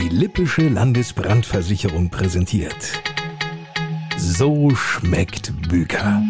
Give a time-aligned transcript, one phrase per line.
[0.00, 3.02] Die Lippische Landesbrandversicherung präsentiert.
[4.16, 6.22] So schmeckt Büker.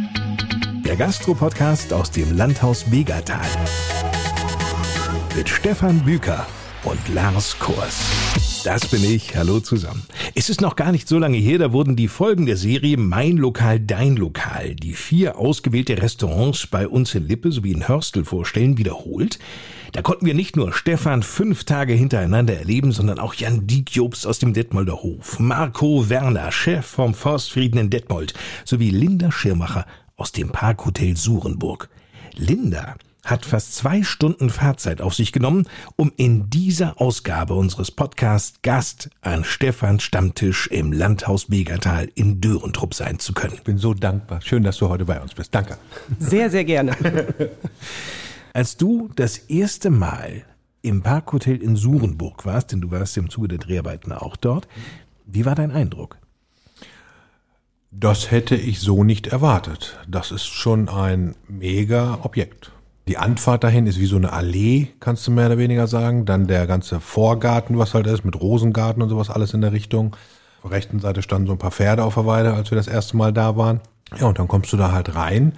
[0.87, 3.45] Der Gastropodcast aus dem Landhaus Begatal.
[5.37, 6.47] Mit Stefan Büker
[6.85, 8.63] und Lars Kors.
[8.65, 9.37] Das bin ich.
[9.37, 10.03] Hallo zusammen.
[10.35, 13.37] Es ist noch gar nicht so lange her, da wurden die Folgen der Serie Mein
[13.37, 18.79] Lokal, Dein Lokal, die vier ausgewählte Restaurants bei uns in Lippe sowie in Hörstel vorstellen,
[18.79, 19.39] wiederholt.
[19.93, 24.39] Da konnten wir nicht nur Stefan fünf Tage hintereinander erleben, sondern auch Jan Diekjobst aus
[24.39, 30.51] dem Detmolder Hof, Marco Werner, Chef vom Forstfrieden in Detmold, sowie Linda Schirmacher aus dem
[30.51, 31.89] Parkhotel Surenburg.
[32.35, 38.61] Linda hat fast zwei Stunden Fahrzeit auf sich genommen, um in dieser Ausgabe unseres Podcasts
[38.63, 43.55] Gast an Stefans Stammtisch im Landhaus Begertal in Dörentrupp sein zu können.
[43.55, 44.41] Ich bin so dankbar.
[44.43, 45.55] Schön, dass du heute bei uns bist.
[45.55, 45.77] Danke.
[46.19, 46.97] Sehr, sehr gerne.
[48.59, 50.43] Als du das erste Mal
[50.83, 54.67] im Parkhotel in Surenburg warst, denn du warst im Zuge der Dreharbeiten auch dort,
[55.27, 56.19] wie war dein Eindruck?
[57.93, 59.97] Das hätte ich so nicht erwartet.
[60.09, 62.73] Das ist schon ein mega Objekt.
[63.07, 66.25] Die Anfahrt dahin ist wie so eine Allee, kannst du mehr oder weniger sagen.
[66.25, 70.17] Dann der ganze Vorgarten, was halt ist, mit Rosengarten und sowas, alles in der Richtung.
[70.65, 72.89] Auf der rechten Seite standen so ein paar Pferde auf der Weide, als wir das
[72.89, 73.83] erste Mal da waren.
[74.19, 75.53] Ja, und dann kommst du da halt rein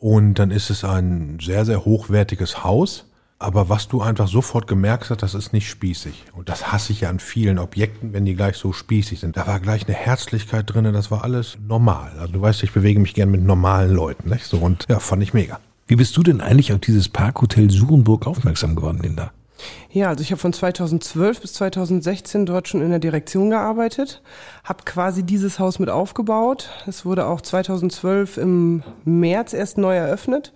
[0.00, 3.04] und dann ist es ein sehr, sehr hochwertiges Haus.
[3.40, 6.24] Aber was du einfach sofort gemerkt hast, das ist nicht spießig.
[6.32, 9.36] Und das hasse ich ja an vielen Objekten, wenn die gleich so spießig sind.
[9.36, 12.12] Da war gleich eine Herzlichkeit drin, das war alles normal.
[12.18, 14.44] Also du weißt, ich bewege mich gern mit normalen Leuten, nicht?
[14.44, 15.60] So und ja, fand ich mega.
[15.86, 19.30] Wie bist du denn eigentlich auf dieses Parkhotel Surenburg aufmerksam geworden, Linda?
[19.90, 24.22] Ja, also ich habe von 2012 bis 2016 dort schon in der Direktion gearbeitet,
[24.64, 26.70] habe quasi dieses Haus mit aufgebaut.
[26.86, 30.52] Es wurde auch 2012 im März erst neu eröffnet.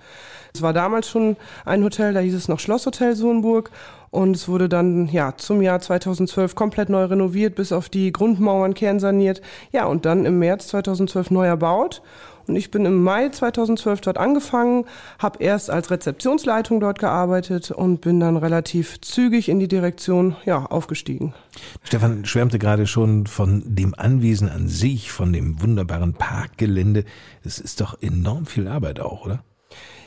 [0.55, 3.71] Es war damals schon ein Hotel, da hieß es noch Schlosshotel Surenburg
[4.11, 8.75] und es wurde dann ja zum Jahr 2012 komplett neu renoviert, bis auf die Grundmauern
[8.75, 9.41] kernsaniert.
[9.73, 12.03] Ja, und dann im März 2012 neu erbaut
[12.47, 14.85] und ich bin im Mai 2012 dort angefangen,
[15.19, 20.65] habe erst als Rezeptionsleitung dort gearbeitet und bin dann relativ zügig in die Direktion ja,
[20.67, 21.35] aufgestiegen.
[21.83, 27.05] Stefan schwärmte gerade schon von dem Anwesen an sich, von dem wunderbaren Parkgelände.
[27.45, 29.45] Es ist doch enorm viel Arbeit auch, oder?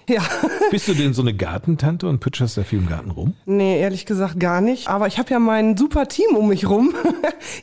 [0.10, 0.22] Ja.
[0.70, 3.34] Bist du denn so eine Gartentante und pütscherst da viel im Garten rum?
[3.46, 4.88] Nee, ehrlich gesagt gar nicht.
[4.88, 6.94] Aber ich habe ja mein super Team um mich rum.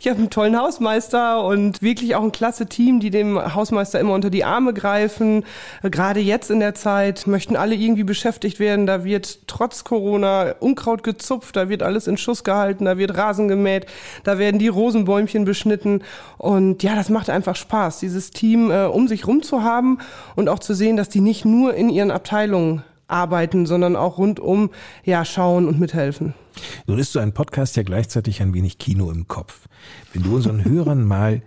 [0.01, 4.15] Ich habe einen tollen Hausmeister und wirklich auch ein klasse Team, die dem Hausmeister immer
[4.15, 5.45] unter die Arme greifen.
[5.83, 8.87] Gerade jetzt in der Zeit möchten alle irgendwie beschäftigt werden.
[8.87, 13.49] Da wird trotz Corona Unkraut gezupft, da wird alles in Schuss gehalten, da wird Rasen
[13.49, 13.87] gemäht,
[14.25, 16.03] da werden die Rosenbäumchen beschnitten.
[16.39, 19.99] Und ja, das macht einfach Spaß, dieses Team äh, um sich rum zu haben
[20.35, 24.17] und auch zu sehen, dass die nicht nur in ihren Abteilungen Abteilungen arbeiten, sondern auch
[24.17, 24.71] rundum
[25.05, 26.33] ja schauen und mithelfen.
[26.87, 29.69] Nun ist so ein Podcast ja gleichzeitig ein wenig Kino im Kopf.
[30.15, 31.43] Wenn du unseren Hörern mal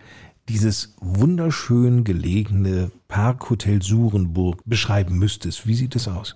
[0.48, 6.36] dieses wunderschön gelegene Parkhotel Surenburg beschreiben müsstest, wie sieht es aus?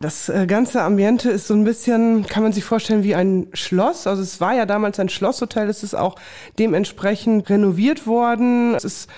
[0.00, 4.06] Das äh, ganze Ambiente ist so ein bisschen, kann man sich vorstellen, wie ein Schloss.
[4.06, 6.14] Also es war ja damals ein Schlosshotel, es ist auch
[6.58, 8.74] dementsprechend renoviert worden.
[8.76, 9.10] Es ist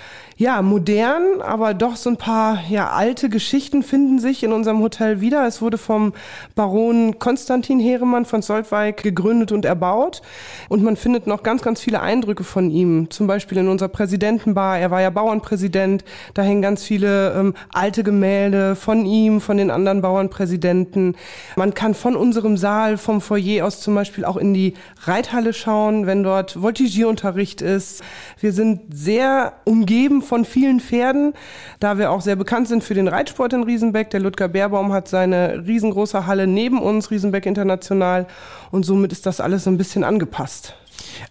[0.42, 5.20] ja, modern, aber doch so ein paar ja, alte Geschichten finden sich in unserem Hotel
[5.20, 5.46] wieder.
[5.46, 6.14] Es wurde vom
[6.56, 10.20] Baron Konstantin Heeremann von Soltweig gegründet und erbaut.
[10.68, 13.08] Und man findet noch ganz, ganz viele Eindrücke von ihm.
[13.08, 14.80] Zum Beispiel in unserer Präsidentenbar.
[14.80, 16.04] Er war ja Bauernpräsident.
[16.34, 21.14] Da hängen ganz viele ähm, alte Gemälde von ihm, von den anderen Bauernpräsidenten.
[21.54, 26.06] Man kann von unserem Saal, vom Foyer aus zum Beispiel auch in die Reithalle schauen,
[26.06, 28.02] wenn dort Voltigierunterricht ist.
[28.40, 31.34] Wir sind sehr umgeben von vielen Pferden,
[31.78, 34.08] da wir auch sehr bekannt sind für den Reitsport in Riesenbeck.
[34.08, 38.26] Der Ludger Bärbaum hat seine riesengroße Halle neben uns, Riesenbeck International.
[38.70, 40.74] Und somit ist das alles so ein bisschen angepasst.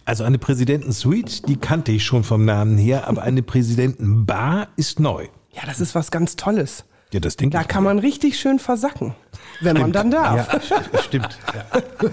[0.04, 5.26] Also eine Präsidentensuite, die kannte ich schon vom Namen her, aber eine Präsidentenbar ist neu.
[5.50, 6.84] Ja, das ist was ganz Tolles.
[7.12, 7.90] Ja, das denke Da ich kann mir.
[7.90, 9.16] man richtig schön versacken,
[9.60, 10.48] wenn man dann darf.
[10.70, 11.36] Ja, stimmt.
[11.52, 12.08] Ja.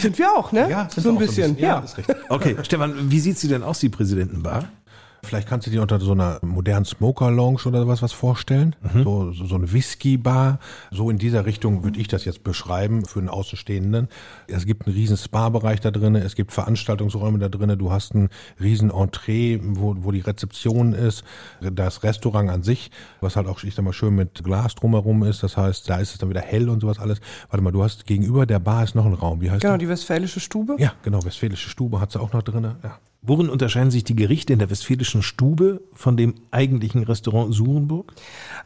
[0.00, 0.70] Sind wir auch, ne?
[0.70, 1.58] Ja, so ein auch bisschen.
[1.58, 1.78] Ja, ja.
[1.80, 2.16] ist richtig.
[2.28, 4.68] Okay, Stefan, wie sieht sie denn aus, die Präsidentenbar?
[5.22, 8.74] Vielleicht kannst du dir unter so einer modernen Smoker Lounge oder was was vorstellen.
[9.04, 10.58] So, so, so eine Whisky Bar.
[10.90, 14.08] So in dieser Richtung würde ich das jetzt beschreiben für einen Außenstehenden.
[14.48, 16.22] Es gibt einen riesen Spa-Bereich da drinnen.
[16.22, 17.78] Es gibt Veranstaltungsräume da drinnen.
[17.78, 18.28] Du hast ein
[18.60, 21.22] riesen Entree, wo, wo die Rezeption ist.
[21.60, 22.90] Das Restaurant an sich,
[23.20, 25.42] was halt auch, ich sag mal, schön mit Glas drumherum ist.
[25.42, 27.20] Das heißt, da ist es dann wieder hell und sowas alles.
[27.50, 29.40] Warte mal, du hast gegenüber der Bar ist noch ein Raum.
[29.40, 29.78] Wie heißt Genau, der?
[29.78, 30.76] die westfälische Stube.
[30.78, 31.22] Ja, genau.
[31.24, 32.76] Westfälische Stube hat sie auch noch drinnen.
[32.82, 32.98] Ja.
[33.22, 38.14] Worin unterscheiden sich die Gerichte in der Westfälischen Stube von dem eigentlichen Restaurant Surenburg?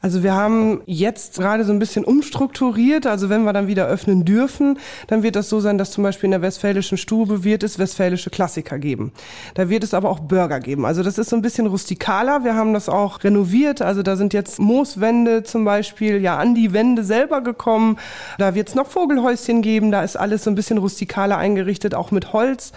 [0.00, 3.04] Also wir haben jetzt gerade so ein bisschen umstrukturiert.
[3.04, 4.78] Also wenn wir dann wieder öffnen dürfen,
[5.08, 8.30] dann wird das so sein, dass zum Beispiel in der Westfälischen Stube wird es westfälische
[8.30, 9.10] Klassiker geben.
[9.54, 10.84] Da wird es aber auch Burger geben.
[10.84, 12.44] Also das ist so ein bisschen rustikaler.
[12.44, 13.82] Wir haben das auch renoviert.
[13.82, 17.98] Also da sind jetzt Mooswände zum Beispiel ja an die Wände selber gekommen.
[18.38, 19.90] Da wird es noch Vogelhäuschen geben.
[19.90, 22.70] Da ist alles so ein bisschen rustikaler eingerichtet, auch mit Holz.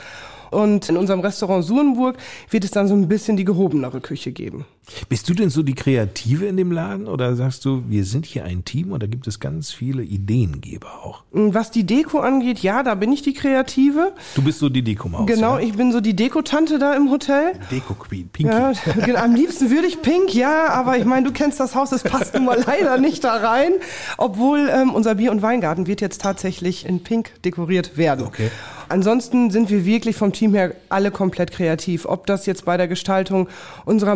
[0.51, 2.17] Und in unserem Restaurant Surenburg
[2.49, 4.65] wird es dann so ein bisschen die gehobenere Küche geben.
[5.09, 8.45] Bist du denn so die Kreative in dem Laden oder sagst du, wir sind hier
[8.45, 11.23] ein Team und da gibt es ganz viele Ideengeber auch?
[11.31, 14.13] Was die Deko angeht, ja, da bin ich die Kreative.
[14.35, 15.27] Du bist so die Deko-Maus.
[15.27, 15.63] Genau, ja?
[15.65, 17.53] ich bin so die Dekotante da im Hotel.
[17.69, 18.53] Deko-Queen, Pinky.
[18.53, 18.71] Ja,
[19.05, 22.03] genau, am liebsten würde ich pink, ja, aber ich meine, du kennst das Haus, es
[22.03, 23.73] passt nun mal leider nicht da rein.
[24.17, 28.25] Obwohl ähm, unser Bier- und Weingarten wird jetzt tatsächlich in pink dekoriert werden.
[28.25, 28.49] Okay.
[28.89, 32.05] Ansonsten sind wir wirklich vom Team her alle komplett kreativ.
[32.05, 33.49] Ob das jetzt bei der Gestaltung
[33.83, 34.15] unserer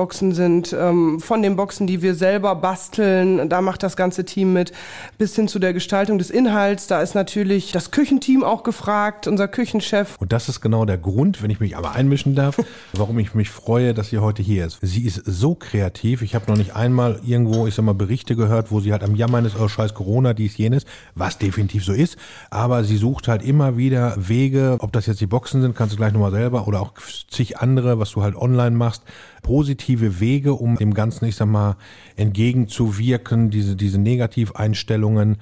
[0.00, 4.52] Muttertagsboxen sind, ähm, von den Boxen, die wir selber basteln, da macht das ganze Team
[4.52, 4.72] mit,
[5.18, 6.86] bis hin zu der Gestaltung des Inhalts.
[6.86, 10.16] Da ist natürlich das Küchenteam auch gefragt, unser Küchenchef.
[10.18, 12.56] Und das ist genau der Grund, wenn ich mich aber einmischen darf,
[12.94, 14.78] warum ich mich freue, dass sie heute hier ist.
[14.82, 16.22] Sie ist so kreativ.
[16.22, 19.14] Ich habe noch nicht einmal irgendwo, ich sag mal, Berichte gehört, wo sie halt am
[19.14, 22.16] Jammern ist, oh scheiß Corona, dies, jenes, was definitiv so ist.
[22.50, 25.96] Aber sie sucht halt immer wieder Wege, ob das jetzt die Boxen sind, kannst du
[25.96, 26.94] gleich nochmal selber oder auch
[27.30, 29.02] zig andere, was du halt online machst,
[29.40, 31.76] positive Wege, um dem Ganzen, ich sag mal,
[32.16, 35.36] entgegenzuwirken, diese, diese Negativeinstellungen.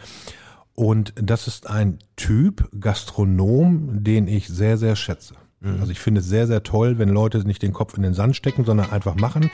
[0.75, 5.35] Und das ist ein Typ Gastronom, den ich sehr, sehr schätze.
[5.81, 8.37] Also ich finde es sehr, sehr toll, wenn Leute nicht den Kopf in den Sand
[8.37, 9.51] stecken, sondern einfach machen.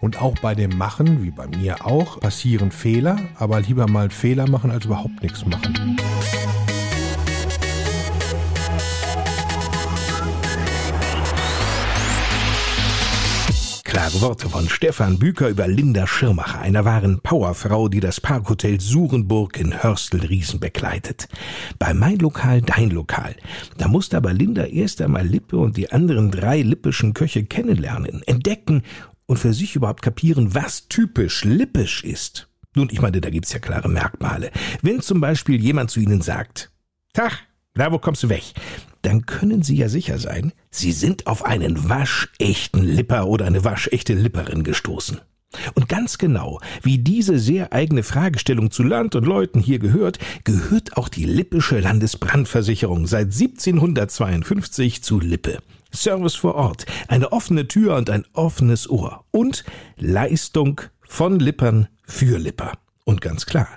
[0.00, 4.48] Und auch bei dem Machen, wie bei mir auch, passieren Fehler, aber lieber mal Fehler
[4.48, 5.96] machen, als überhaupt nichts machen.
[13.98, 19.58] Klare Worte von Stefan Büker über Linda Schirmacher, einer wahren Powerfrau, die das Parkhotel Surenburg
[19.58, 21.28] in Hörstel-Riesen begleitet.
[21.80, 23.34] Bei Mein Lokal, Dein Lokal.
[23.76, 28.84] Da musste aber Linda erst einmal Lippe und die anderen drei lippischen Köche kennenlernen, entdecken
[29.26, 32.48] und für sich überhaupt kapieren, was typisch lippisch ist.
[32.76, 34.52] Nun, ich meine, da gibt's ja klare Merkmale.
[34.80, 36.70] Wenn zum Beispiel jemand zu Ihnen sagt,
[37.14, 37.36] Tag,
[37.74, 38.44] da wo kommst du weg?
[39.02, 44.14] Dann können Sie ja sicher sein, Sie sind auf einen waschechten Lipper oder eine waschechte
[44.14, 45.20] Lipperin gestoßen.
[45.74, 50.96] Und ganz genau, wie diese sehr eigene Fragestellung zu Land und Leuten hier gehört, gehört
[50.96, 55.58] auch die Lippische Landesbrandversicherung seit 1752 zu Lippe.
[55.94, 59.64] Service vor Ort, eine offene Tür und ein offenes Ohr und
[59.96, 62.72] Leistung von Lippern für Lipper.
[63.04, 63.68] Und ganz klar,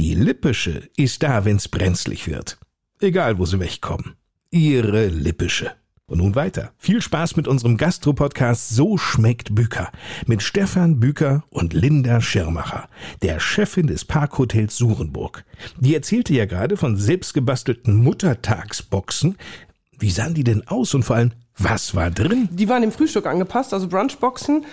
[0.00, 2.58] die Lippische ist da, wenn's brenzlig wird.
[3.00, 4.16] Egal, wo sie wegkommen.
[4.54, 5.72] Ihre Lippische.
[6.04, 6.72] Und nun weiter.
[6.76, 9.90] Viel Spaß mit unserem Gastro-Podcast So schmeckt Büker
[10.26, 12.90] mit Stefan Büker und Linda Schirmacher,
[13.22, 15.46] der Chefin des Parkhotels Surenburg.
[15.80, 19.36] Die erzählte ja gerade von selbstgebastelten Muttertagsboxen.
[19.98, 22.48] Wie sahen die denn aus und vor allem, was war drin?
[22.50, 24.64] Die waren im Frühstück angepasst, also Brunchboxen.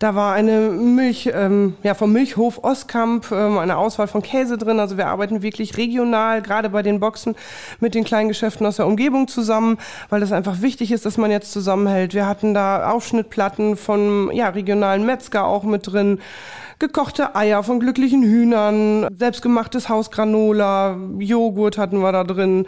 [0.00, 4.80] Da war eine Milch, ähm, ja, vom Milchhof Oskamp, ähm, eine Auswahl von Käse drin.
[4.80, 7.36] Also wir arbeiten wirklich regional, gerade bei den Boxen,
[7.78, 9.78] mit den kleinen Geschäften aus der Umgebung zusammen,
[10.10, 12.12] weil das einfach wichtig ist, dass man jetzt zusammenhält.
[12.12, 16.18] Wir hatten da Aufschnittplatten von, ja, regionalen Metzger auch mit drin
[16.80, 22.66] gekochte Eier von glücklichen Hühnern, selbstgemachtes Hausgranola, Joghurt hatten wir da drin.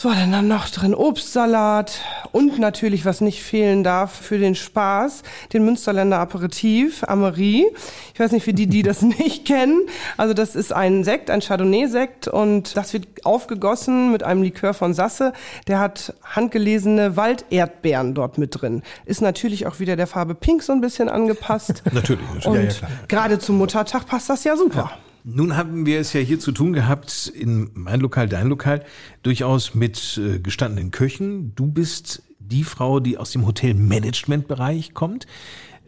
[0.00, 0.94] Was war denn dann noch drin?
[0.94, 2.00] Obstsalat
[2.32, 5.22] und natürlich, was nicht fehlen darf für den Spaß,
[5.52, 7.66] den Münsterländer Aperitif, Amerie.
[8.14, 9.82] Ich weiß nicht, für die, die das nicht kennen.
[10.16, 14.94] Also das ist ein Sekt, ein Chardonnay-Sekt und das wird aufgegossen mit einem Likör von
[14.94, 15.34] Sasse.
[15.68, 18.82] Der hat handgelesene Walderdbeeren dort mit drin.
[19.04, 21.82] Ist natürlich auch wieder der Farbe Pink so ein bisschen angepasst.
[21.92, 22.46] Natürlich, natürlich.
[22.46, 24.92] Und Ja, ja, gerade zum Muttertag passt das ja super.
[25.24, 28.84] Nun haben wir es ja hier zu tun gehabt, in mein Lokal, dein Lokal,
[29.22, 31.54] durchaus mit äh, gestandenen Köchen.
[31.54, 35.26] Du bist die Frau, die aus dem Hotelmanagement-Bereich kommt.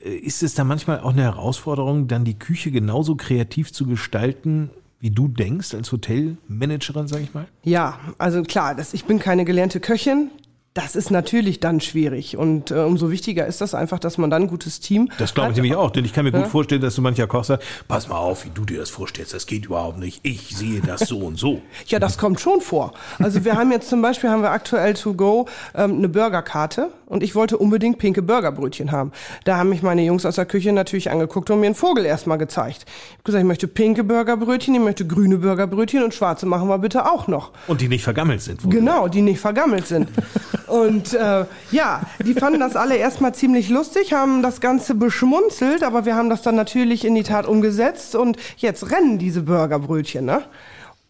[0.04, 4.70] Äh, ist es da manchmal auch eine Herausforderung, dann die Küche genauso kreativ zu gestalten,
[5.00, 7.48] wie du denkst als Hotelmanagerin, sag ich mal?
[7.64, 10.30] Ja, also klar, das, ich bin keine gelernte Köchin.
[10.74, 14.44] Das ist natürlich dann schwierig und äh, umso wichtiger ist das einfach, dass man dann
[14.44, 16.94] ein gutes Team Das glaube ich nämlich auch, denn ich kann mir gut vorstellen, dass
[16.94, 19.98] so mancher Koch sagt, pass mal auf, wie du dir das vorstellst, das geht überhaupt
[19.98, 20.20] nicht.
[20.22, 21.60] Ich sehe das so und so.
[21.88, 22.94] Ja, das kommt schon vor.
[23.18, 27.22] Also wir haben jetzt zum Beispiel, haben wir aktuell to go ähm, eine Burgerkarte Und
[27.22, 29.12] ich wollte unbedingt pinke Burgerbrötchen haben.
[29.44, 32.38] Da haben mich meine Jungs aus der Küche natürlich angeguckt und mir einen Vogel erstmal
[32.38, 32.86] gezeigt.
[32.86, 36.78] Ich habe gesagt, ich möchte pinke Burgerbrötchen, ich möchte grüne Burgerbrötchen und schwarze machen wir
[36.78, 37.52] bitte auch noch.
[37.66, 38.62] Und die nicht vergammelt sind.
[38.70, 40.08] Genau, die nicht vergammelt sind.
[40.68, 46.06] und äh, ja, die fanden das alle erstmal ziemlich lustig, haben das Ganze beschmunzelt, aber
[46.06, 50.44] wir haben das dann natürlich in die Tat umgesetzt und jetzt rennen diese Burgerbrötchen, ne?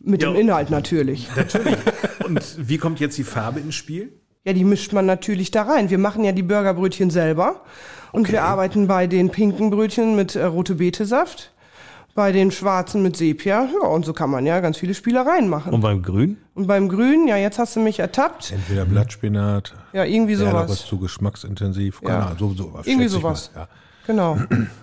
[0.01, 0.33] Mit Ja.
[0.33, 1.29] dem Inhalt natürlich.
[1.37, 1.77] Natürlich.
[2.25, 4.13] Und wie kommt jetzt die Farbe ins Spiel?
[4.45, 5.89] Ja, die mischt man natürlich da rein.
[5.91, 7.61] Wir machen ja die Burgerbrötchen selber.
[8.11, 11.53] Und wir arbeiten bei den pinken Brötchen mit äh, rote Betesaft,
[12.15, 13.69] bei den schwarzen mit Sepia.
[13.73, 15.73] Ja, und so kann man ja ganz viele Spielereien machen.
[15.73, 16.37] Und beim Grün?
[16.55, 18.51] Und beim Grünen, ja, jetzt hast du mich ertappt.
[18.53, 20.71] Entweder Blattspinat, Ja, irgendwie sowas.
[20.73, 22.27] ist zu geschmacksintensiv, keine Ja.
[22.27, 23.51] Ahnung, so, so, Irgendwie schätze ich sowas.
[23.55, 23.69] Mal, ja.
[24.09, 24.37] Genau.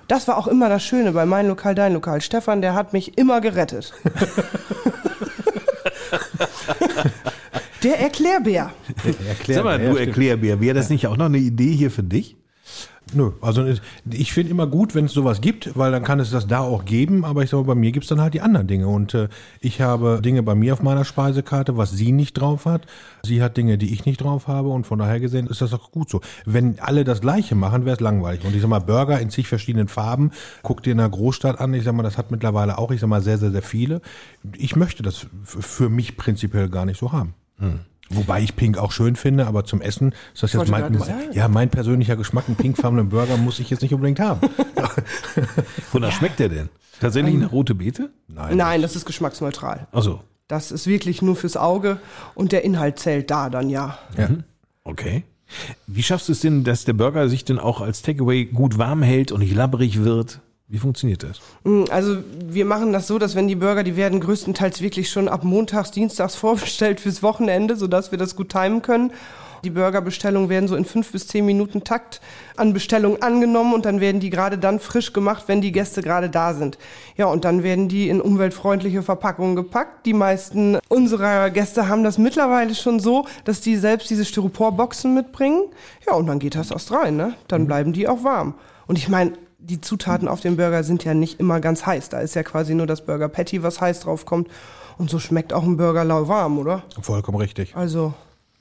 [0.08, 2.22] Das war auch immer das Schöne bei mein Lokal, dein Lokal.
[2.22, 3.94] Stefan, der hat mich immer gerettet.
[7.83, 8.71] der Erklärbär.
[9.27, 9.95] Erklär, Sag mal, du.
[9.95, 12.36] Erklärbär, wäre das nicht auch noch eine Idee hier für dich?
[13.13, 13.65] Nö, also
[14.12, 16.86] ich finde immer gut, wenn es sowas gibt, weil dann kann es das da auch
[16.86, 19.29] geben, aber ich sage, bei mir gibt's dann halt die anderen Dinge und äh,
[19.62, 22.86] ich habe Dinge bei mir auf meiner Speisekarte, was sie nicht drauf hat.
[23.24, 25.91] Sie hat Dinge, die ich nicht drauf habe und von daher gesehen ist das auch
[25.91, 26.21] gut so.
[26.45, 28.45] Wenn alle das Gleiche machen, wäre es langweilig.
[28.45, 30.31] Und ich sag mal, Burger in zig verschiedenen Farben,
[30.62, 33.07] guck dir in einer Großstadt an, ich sag mal, das hat mittlerweile auch, ich sag
[33.07, 34.01] mal, sehr, sehr, sehr viele.
[34.55, 37.33] Ich möchte das für mich prinzipiell gar nicht so haben.
[38.12, 41.48] Wobei ich Pink auch schön finde, aber zum Essen ist das jetzt mein, mein, ja,
[41.48, 42.46] mein persönlicher Geschmack.
[42.48, 44.50] Einen pinkfarbenen Burger muss ich jetzt nicht unbedingt haben.
[45.92, 46.70] Wonach schmeckt der denn?
[47.00, 48.10] Tatsächlich eine rote Beete?
[48.28, 48.58] Nein.
[48.58, 49.88] Nein, das ist geschmacksneutral.
[49.92, 52.00] Also, Das ist wirklich nur fürs Auge
[52.34, 54.00] und der Inhalt zählt da dann ja.
[54.18, 54.30] Ja.
[54.84, 55.24] okay.
[55.88, 59.01] Wie schaffst du es denn, dass der Burger sich denn auch als Takeaway gut warm
[59.01, 60.42] hält und nicht labbrig wird?
[60.70, 61.40] Wie funktioniert das?
[61.64, 65.28] Mm, Also wir machen das so, dass wenn die Burger, die werden größtenteils wirklich schon
[65.28, 69.12] ab montags, dienstags vorbestellt fürs Wochenende, sodass wir das gut timen können.
[69.64, 72.22] Die Burgerbestellungen werden so in fünf bis zehn Minuten Takt
[72.56, 76.30] an Bestellung angenommen und dann werden die gerade dann frisch gemacht, wenn die Gäste gerade
[76.30, 76.78] da sind.
[77.18, 80.06] Ja, und dann werden die in umweltfreundliche Verpackungen gepackt.
[80.06, 85.64] Die meisten unserer Gäste haben das mittlerweile schon so, dass die selbst diese Styroporboxen mitbringen.
[86.08, 87.34] Ja, und dann geht das erst rein, ne?
[87.50, 88.54] Dann bleiben die auch warm.
[88.88, 92.10] Und ich meine, die Zutaten auf dem Burger sind ja nicht immer ganz heiß.
[92.10, 94.48] Da ist ja quasi nur das Burger Patty, was heiß draufkommt.
[94.98, 96.84] Und so schmeckt auch ein Burger lauwarm, oder?
[97.01, 97.75] Vollkommen richtig.
[97.75, 98.13] Also,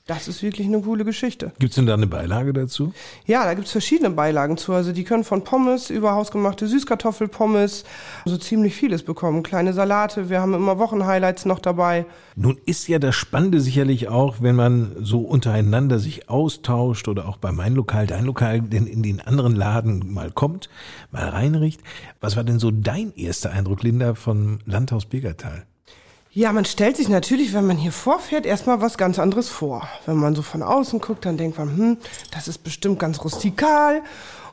[0.09, 1.51] das ist wirklich eine coole Geschichte.
[1.59, 2.93] Gibt's denn da eine Beilage dazu?
[3.27, 4.73] Ja, da gibt's verschiedene Beilagen zu.
[4.73, 7.83] Also die können von Pommes über hausgemachte Süßkartoffelpommes
[8.25, 9.43] so ziemlich vieles bekommen.
[9.43, 12.07] Kleine Salate, wir haben immer Wochenhighlights noch dabei.
[12.35, 17.37] Nun ist ja das Spannende sicherlich auch, wenn man so untereinander sich austauscht oder auch
[17.37, 20.69] bei mein Lokal, dein Lokal, denn in den anderen Laden mal kommt,
[21.11, 21.81] mal reinriecht.
[22.19, 25.67] Was war denn so dein erster Eindruck, Linda, von Landhaus Begertal?
[26.31, 29.89] Ja, man stellt sich natürlich, wenn man hier vorfährt, erstmal was ganz anderes vor.
[30.05, 31.97] Wenn man so von außen guckt, dann denkt man, hm,
[32.29, 34.03] das ist bestimmt ganz rustikal.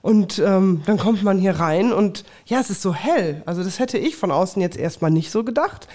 [0.00, 3.42] Und ähm, dann kommt man hier rein und ja, es ist so hell.
[3.45, 5.87] Also das hätte ich von außen jetzt erstmal nicht so gedacht.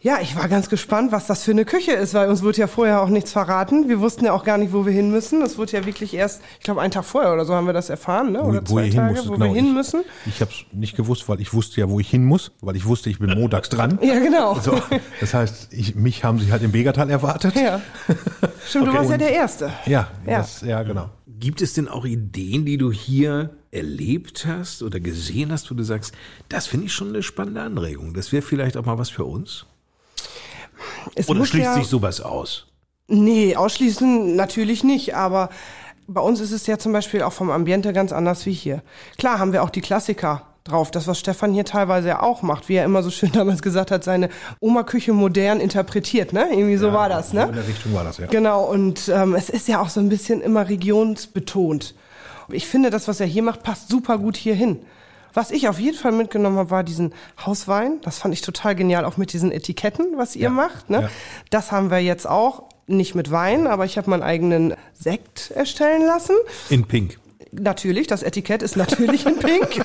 [0.00, 2.68] Ja, ich war ganz gespannt, was das für eine Küche ist, weil uns wurde ja
[2.68, 3.88] vorher auch nichts verraten.
[3.88, 5.42] Wir wussten ja auch gar nicht, wo wir hin müssen.
[5.42, 7.90] Es wurde ja wirklich erst, ich glaube, einen Tag vorher oder so haben wir das
[7.90, 8.40] erfahren, ne?
[8.42, 9.46] Oder zwei ihr Tage, musstet, wo genau.
[9.46, 10.04] wir hin Ich- müssen.
[10.26, 12.84] Ich habe es nicht gewusst, weil ich wusste ja, wo ich hin muss, weil ich
[12.86, 13.98] wusste, ich bin montags dran.
[14.00, 14.54] Ja, genau.
[14.60, 14.80] So,
[15.20, 17.56] das heißt, ich, mich haben sie halt im Begertal erwartet.
[17.56, 17.80] Ja.
[18.68, 19.72] Stimmt, du Okay, warst ja und- der Erste.
[19.86, 20.38] Ja, Ja.
[20.38, 21.10] Das, ja genau.
[21.40, 25.82] Gibt es denn auch Ideen, die du hier erlebt hast oder gesehen hast, wo du
[25.82, 26.14] sagst,
[26.48, 28.14] das finde ich schon eine spannende Anregung.
[28.14, 29.66] Das wäre vielleicht auch mal was für uns?
[31.14, 32.66] Es Oder schließt ja, sich sowas aus?
[33.08, 35.48] Nee, ausschließen natürlich nicht, aber
[36.06, 38.82] bei uns ist es ja zum Beispiel auch vom Ambiente ganz anders wie hier.
[39.18, 42.68] Klar haben wir auch die Klassiker drauf, das was Stefan hier teilweise ja auch macht,
[42.68, 44.28] wie er immer so schön damals gesagt hat, seine
[44.60, 46.48] Oma-Küche modern interpretiert, ne?
[46.50, 47.44] Irgendwie so war das, ne?
[47.44, 48.26] in der Richtung war das, ja.
[48.26, 51.94] Genau, und ähm, es ist ja auch so ein bisschen immer regionsbetont.
[52.50, 54.80] Ich finde, das, was er hier macht, passt super gut hier hin.
[55.34, 58.00] Was ich auf jeden Fall mitgenommen habe, war diesen Hauswein.
[58.02, 60.90] Das fand ich total genial, auch mit diesen Etiketten, was ihr macht.
[60.90, 61.02] Ne?
[61.02, 61.10] ja.
[61.50, 66.06] Das haben wir jetzt auch, nicht mit Wein, aber ich habe meinen eigenen Sekt erstellen
[66.06, 66.34] lassen.
[66.70, 67.18] In Pink.
[67.52, 69.82] Natürlich, das Etikett ist natürlich in Pink.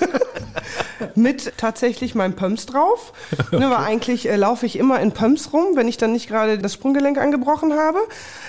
[1.14, 3.12] Mit tatsächlich meinem Pumps drauf.
[3.52, 6.58] Ne, weil eigentlich äh, laufe ich immer in Pumps rum, wenn ich dann nicht gerade
[6.58, 7.98] das Sprunggelenk angebrochen habe.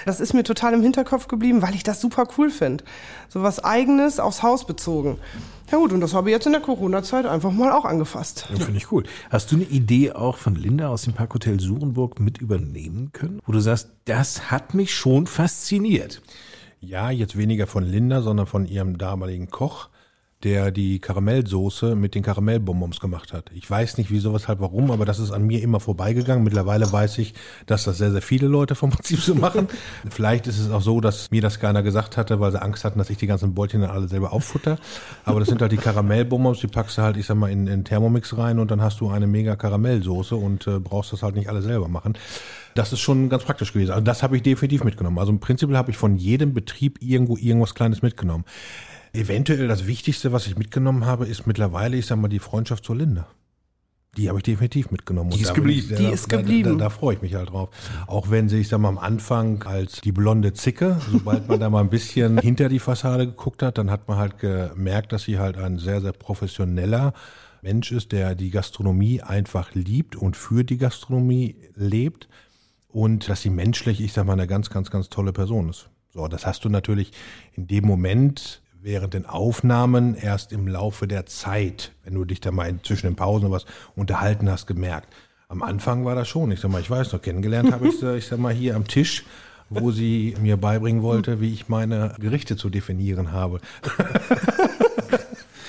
[0.05, 2.83] Das ist mir total im Hinterkopf geblieben, weil ich das super cool finde.
[3.29, 5.19] So was Eigenes aufs Haus bezogen.
[5.71, 8.47] Ja gut, und das habe ich jetzt in der Corona-Zeit einfach mal auch angefasst.
[8.49, 9.03] Ja, finde ich cool.
[9.29, 13.41] Hast du eine Idee auch von Linda aus dem Parkhotel Surenburg mit übernehmen können?
[13.45, 16.21] Wo du sagst, das hat mich schon fasziniert.
[16.79, 19.89] Ja, jetzt weniger von Linda, sondern von ihrem damaligen Koch,
[20.45, 23.49] der die Karamellsoße mit den Karamellbonbons gemacht hat.
[23.55, 26.43] Ich weiß nicht, wieso, weshalb, warum, aber das ist an mir immer vorbeigegangen.
[26.43, 27.33] Mittlerweile weiß ich,
[27.65, 29.67] dass das sehr, sehr viele Leute vom Prinzip so machen.
[30.07, 32.99] Vielleicht ist es auch so, dass mir das keiner gesagt hatte, weil sie Angst hatten,
[32.99, 34.77] dass ich die ganzen Bäulchen dann alle selber auffutter.
[35.23, 37.83] Aber das sind halt die Karamellbonbons, die packst du halt, ich sag mal, in, in
[37.83, 41.49] Thermomix rein und dann hast du eine mega Karamellsoße und äh, brauchst das halt nicht
[41.49, 42.13] alle selber machen.
[42.75, 43.91] Das ist schon ganz praktisch gewesen.
[43.91, 45.17] Also das habe ich definitiv mitgenommen.
[45.17, 48.43] Also im Prinzip habe ich von jedem Betrieb irgendwo irgendwas Kleines mitgenommen.
[49.15, 52.97] Eventuell das Wichtigste, was ich mitgenommen habe, ist mittlerweile, ich sag mal, die Freundschaft zur
[52.97, 53.25] Linde.
[54.17, 55.31] Die habe ich definitiv mitgenommen.
[55.31, 55.95] Die ist geblieben.
[55.97, 56.77] Die ist geblieben.
[56.77, 57.69] Da, da, da, freue ich mich halt drauf.
[58.07, 61.69] Auch wenn sie, ich sag mal, am Anfang als die blonde Zicke, sobald man da
[61.69, 65.37] mal ein bisschen hinter die Fassade geguckt hat, dann hat man halt gemerkt, dass sie
[65.37, 67.13] halt ein sehr, sehr professioneller
[67.61, 72.29] Mensch ist, der die Gastronomie einfach liebt und für die Gastronomie lebt
[72.87, 75.89] und dass sie menschlich, ich sag mal, eine ganz, ganz, ganz tolle Person ist.
[76.13, 77.11] So, das hast du natürlich
[77.53, 82.51] in dem Moment während den Aufnahmen erst im Laufe der Zeit, wenn du dich da
[82.51, 83.65] mal zwischen den Pausen was
[83.95, 85.11] unterhalten hast, gemerkt.
[85.47, 86.51] Am Anfang war das schon.
[86.51, 88.87] Ich sag mal, ich weiß noch, kennengelernt habe ich sie, ich sag mal, hier am
[88.87, 89.25] Tisch,
[89.71, 93.59] wo sie mir beibringen wollte, wie ich meine Gerichte zu definieren habe.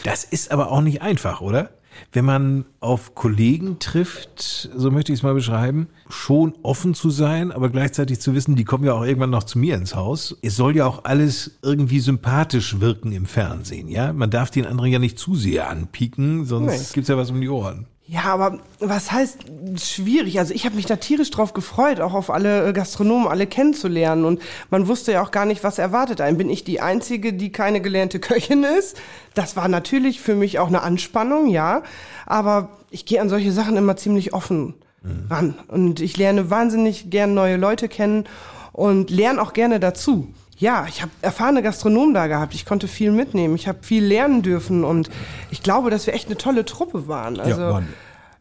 [0.04, 1.70] Das ist aber auch nicht einfach, oder?
[2.12, 7.52] Wenn man auf Kollegen trifft, so möchte ich es mal beschreiben, schon offen zu sein,
[7.52, 10.36] aber gleichzeitig zu wissen, die kommen ja auch irgendwann noch zu mir ins Haus.
[10.42, 14.12] Es soll ja auch alles irgendwie sympathisch wirken im Fernsehen, ja?
[14.12, 16.94] Man darf den anderen ja nicht zu sehr anpieken, sonst nee.
[16.94, 17.86] gibt's ja was um die Ohren.
[18.08, 19.46] Ja, aber was heißt
[19.82, 20.38] schwierig?
[20.38, 24.24] Also ich habe mich da tierisch drauf gefreut, auch auf alle äh, Gastronomen, alle kennenzulernen.
[24.24, 26.38] Und man wusste ja auch gar nicht, was erwartet einen.
[26.38, 28.96] Bin ich die Einzige, die keine gelernte Köchin ist?
[29.34, 31.82] Das war natürlich für mich auch eine Anspannung, ja.
[32.26, 35.26] Aber ich gehe an solche Sachen immer ziemlich offen mhm.
[35.28, 35.54] ran.
[35.66, 38.24] Und ich lerne wahnsinnig gern neue Leute kennen
[38.72, 40.32] und lerne auch gerne dazu.
[40.58, 42.54] Ja, ich habe erfahrene Gastronomen da gehabt.
[42.54, 43.54] Ich konnte viel mitnehmen.
[43.54, 45.10] Ich habe viel lernen dürfen und
[45.50, 47.38] ich glaube, dass wir echt eine tolle Truppe waren.
[47.38, 47.88] Also, ja, waren.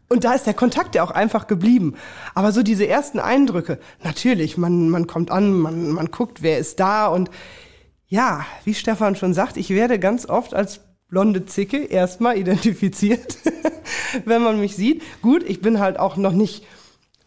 [0.07, 1.95] Und da ist der Kontakt ja auch einfach geblieben.
[2.33, 6.79] Aber so diese ersten Eindrücke, natürlich, man, man kommt an, man, man guckt, wer ist
[6.79, 7.29] da und
[8.07, 13.37] ja, wie Stefan schon sagt, ich werde ganz oft als blonde Zicke erstmal identifiziert,
[14.25, 15.01] wenn man mich sieht.
[15.21, 16.65] Gut, ich bin halt auch noch nicht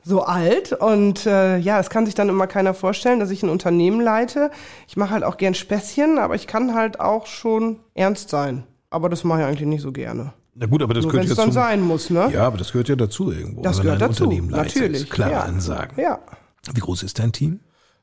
[0.09, 3.51] so alt und äh, ja, es kann sich dann immer keiner vorstellen, dass ich ein
[3.51, 4.51] Unternehmen leite.
[4.89, 8.65] Ich mache halt auch gern Späßchen, aber ich kann halt auch schon ernst sein.
[8.89, 10.33] Aber das mache ich eigentlich nicht so gerne.
[10.55, 12.31] Na gut, aber das Nur gehört ja dann sein muss, ne?
[12.33, 13.61] Ja, aber das gehört ja dazu irgendwo.
[13.63, 14.77] Das gehört dazu, Unternehmen leitet.
[14.77, 15.11] natürlich.
[15.11, 15.41] Klare ja.
[15.43, 16.01] Ansagen.
[16.01, 16.19] Ja.
[16.73, 17.61] Wie groß ist dein Team?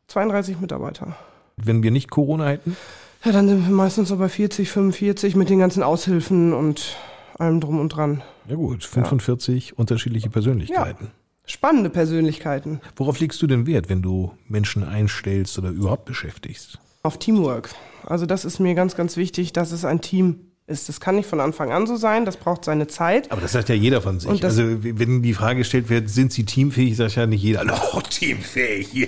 [0.07, 1.17] 32 Mitarbeiter.
[1.57, 2.77] Wenn wir nicht Corona hätten?
[3.24, 6.95] Ja, dann sind wir meistens so bei 40, 45 mit den ganzen Aushilfen und
[7.39, 8.21] allem drum und dran.
[8.47, 9.73] Ja gut, 45 ja.
[9.77, 11.06] unterschiedliche Persönlichkeiten.
[11.06, 11.24] Ja.
[11.45, 12.81] Spannende Persönlichkeiten.
[12.95, 16.79] Worauf legst du denn Wert, wenn du Menschen einstellst oder überhaupt beschäftigst?
[17.03, 17.69] Auf Teamwork.
[18.03, 20.89] Also das ist mir ganz, ganz wichtig, dass es ein Team ist.
[20.89, 23.31] Das kann nicht von Anfang an so sein, das braucht seine Zeit.
[23.31, 24.43] Aber das sagt ja jeder von sich.
[24.43, 28.91] also wenn die Frage gestellt wird, sind sie teamfähig, sagt ja nicht jeder, oh, teamfähig,
[28.93, 29.08] ja.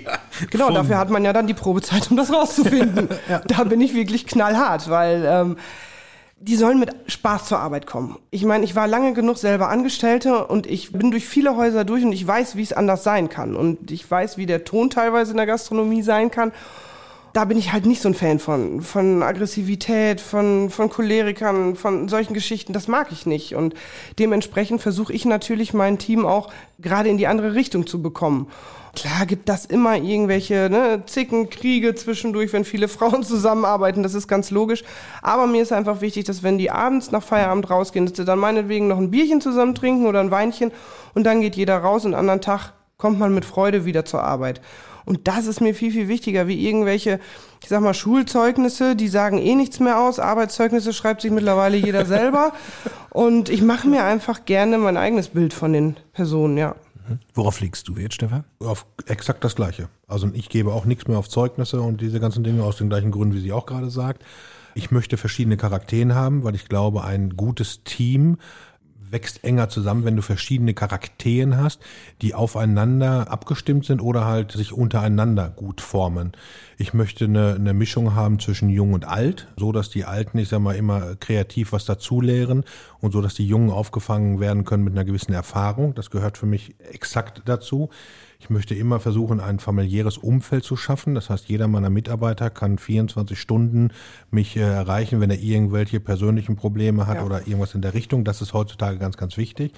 [0.52, 3.10] Genau, dafür hat man ja dann die Probezeit, um das rauszufinden.
[3.30, 3.40] ja.
[3.48, 5.58] Da bin ich wirklich knallhart, weil ähm,
[6.40, 8.18] die sollen mit Spaß zur Arbeit kommen.
[8.30, 12.04] Ich meine, ich war lange genug selber Angestellte und ich bin durch viele Häuser durch
[12.04, 13.56] und ich weiß, wie es anders sein kann.
[13.56, 16.52] Und ich weiß, wie der Ton teilweise in der Gastronomie sein kann.
[17.34, 22.08] Da bin ich halt nicht so ein Fan von, von Aggressivität, von, von Cholerikern, von
[22.08, 22.72] solchen Geschichten.
[22.72, 23.56] Das mag ich nicht.
[23.56, 23.74] Und
[24.20, 28.48] dementsprechend versuche ich natürlich mein Team auch gerade in die andere Richtung zu bekommen.
[28.98, 34.28] Klar gibt das immer irgendwelche ne, Zicken, Kriege zwischendurch, wenn viele Frauen zusammenarbeiten, das ist
[34.28, 34.84] ganz logisch.
[35.22, 38.40] Aber mir ist einfach wichtig, dass wenn die abends nach Feierabend rausgehen, dass sie dann
[38.40, 40.72] meinetwegen noch ein Bierchen zusammen trinken oder ein Weinchen
[41.14, 44.24] und dann geht jeder raus und am anderen Tag kommt man mit Freude wieder zur
[44.24, 44.62] Arbeit.
[45.06, 47.20] Und das ist mir viel, viel wichtiger, wie irgendwelche,
[47.62, 50.20] ich sag mal, Schulzeugnisse, die sagen eh nichts mehr aus.
[50.20, 52.52] Arbeitszeugnisse schreibt sich mittlerweile jeder selber.
[53.12, 56.76] Und ich mache mir einfach gerne mein eigenes Bild von den Personen, ja.
[57.34, 58.44] Worauf legst du jetzt, Stefan?
[58.60, 59.90] Auf exakt das Gleiche.
[60.08, 63.12] Also ich gebe auch nichts mehr auf Zeugnisse und diese ganzen Dinge aus den gleichen
[63.12, 64.24] Gründen, wie sie auch gerade sagt.
[64.76, 68.38] Ich möchte verschiedene Charakteren haben, weil ich glaube, ein gutes Team
[69.12, 71.82] wächst enger zusammen, wenn du verschiedene Charakteren hast,
[72.22, 76.34] die aufeinander abgestimmt sind oder halt sich untereinander gut formen.
[76.78, 80.50] Ich möchte eine, eine Mischung haben zwischen jung und alt, so dass die Alten, ich
[80.50, 82.64] sag mal, immer kreativ was dazu lehren
[83.00, 85.96] und so dass die Jungen aufgefangen werden können mit einer gewissen Erfahrung.
[85.96, 87.90] Das gehört für mich exakt dazu.
[88.40, 91.16] Ich möchte immer versuchen, ein familiäres Umfeld zu schaffen.
[91.16, 93.90] Das heißt, jeder meiner Mitarbeiter kann 24 Stunden
[94.30, 97.24] mich äh, erreichen, wenn er irgendwelche persönlichen Probleme hat ja.
[97.24, 98.24] oder irgendwas in der Richtung.
[98.24, 99.74] Das ist heutzutage ganz, ganz wichtig.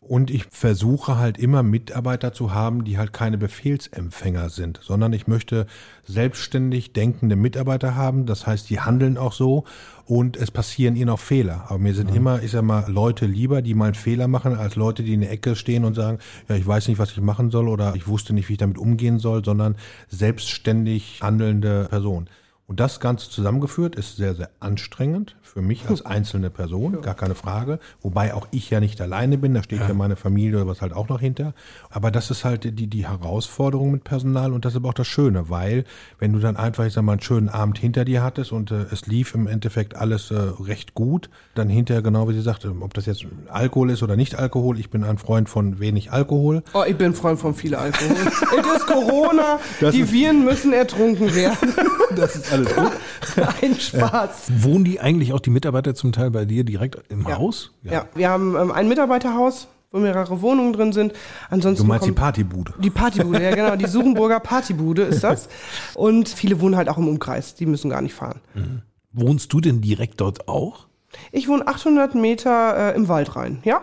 [0.00, 5.26] Und ich versuche halt immer Mitarbeiter zu haben, die halt keine Befehlsempfänger sind, sondern ich
[5.26, 5.66] möchte
[6.06, 8.24] selbstständig denkende Mitarbeiter haben.
[8.24, 9.64] Das heißt, die handeln auch so
[10.04, 11.64] und es passieren ihnen auch Fehler.
[11.68, 12.16] Aber mir sind mhm.
[12.16, 15.22] immer, ich sag mal, Leute lieber, die mal einen Fehler machen, als Leute, die in
[15.22, 18.06] der Ecke stehen und sagen, ja, ich weiß nicht, was ich machen soll oder ich
[18.06, 19.74] wusste nicht, wie ich damit umgehen soll, sondern
[20.08, 22.28] selbstständig handelnde Personen.
[22.68, 27.36] Und das Ganze zusammengeführt ist sehr, sehr anstrengend für mich als einzelne Person, gar keine
[27.36, 27.78] Frage.
[28.02, 30.82] Wobei auch ich ja nicht alleine bin, da steht ja, ja meine Familie oder was
[30.82, 31.54] halt auch noch hinter.
[31.90, 35.06] Aber das ist halt die, die Herausforderung mit Personal und das ist aber auch das
[35.06, 35.84] Schöne, weil
[36.18, 38.86] wenn du dann einfach, ich sag mal, einen schönen Abend hinter dir hattest und äh,
[38.90, 42.94] es lief im Endeffekt alles äh, recht gut, dann hinterher genau wie sie sagte, ob
[42.94, 46.64] das jetzt Alkohol ist oder nicht Alkohol, ich bin ein Freund von wenig Alkohol.
[46.74, 48.16] Oh, ich bin ein Freund von viel Alkohol.
[48.26, 51.74] es ist Corona, das die ist, Viren müssen ertrunken werden.
[52.16, 52.92] das ist alles gut.
[53.62, 54.50] Ein Spaß.
[54.50, 57.38] Äh, wohnen die eigentlich auch die Mitarbeiter zum Teil bei dir direkt im ja.
[57.38, 57.72] Haus?
[57.82, 57.92] Ja.
[57.92, 58.06] ja.
[58.14, 61.12] wir haben ähm, ein Mitarbeiterhaus wo mehrere Wohnungen drin sind.
[61.48, 62.74] Ansonsten du meinst die Partybude?
[62.82, 65.48] Die Partybude, ja genau, die Suchenburger Partybude ist das.
[65.94, 68.40] Und viele wohnen halt auch im Umkreis, die müssen gar nicht fahren.
[68.54, 68.82] Mhm.
[69.12, 70.86] Wohnst du denn direkt dort auch?
[71.32, 73.82] Ich wohne 800 Meter äh, im Wald rein, ja.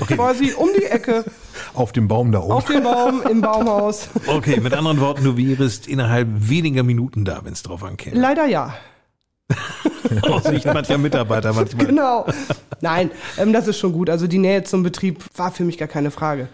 [0.00, 0.14] Okay.
[0.14, 1.24] Quasi um die Ecke.
[1.74, 2.52] Auf dem Baum da oben.
[2.52, 4.08] Auf dem Baum, im Baumhaus.
[4.26, 8.18] Okay, mit anderen Worten, du wärst innerhalb weniger Minuten da, wenn es drauf ankäme.
[8.18, 8.74] Leider ja.
[10.22, 11.86] Aus Sicht mancher Mitarbeiter manchmal.
[11.86, 12.26] Genau.
[12.80, 14.10] Nein, ähm, das ist schon gut.
[14.10, 16.48] Also die Nähe zum Betrieb war für mich gar keine Frage.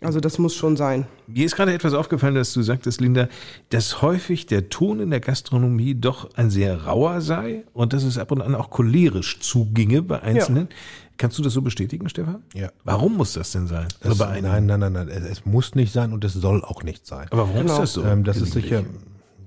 [0.00, 1.06] Also das muss schon sein.
[1.26, 3.28] Mir ist gerade etwas aufgefallen, dass du sagtest, Linda,
[3.70, 8.16] dass häufig der Ton in der Gastronomie doch ein sehr rauer sei und dass es
[8.16, 10.68] ab und an auch cholerisch zuginge bei Einzelnen.
[10.70, 10.76] Ja.
[11.16, 12.44] Kannst du das so bestätigen, Stefan?
[12.54, 12.70] Ja.
[12.84, 13.88] Warum muss das denn sein?
[14.00, 15.08] Das, nein, nein, nein, nein.
[15.08, 17.26] Es muss nicht sein und es soll auch nicht sein.
[17.32, 17.72] Aber warum genau.
[17.72, 18.04] ist das so?
[18.04, 18.84] Ähm, das ist sicher,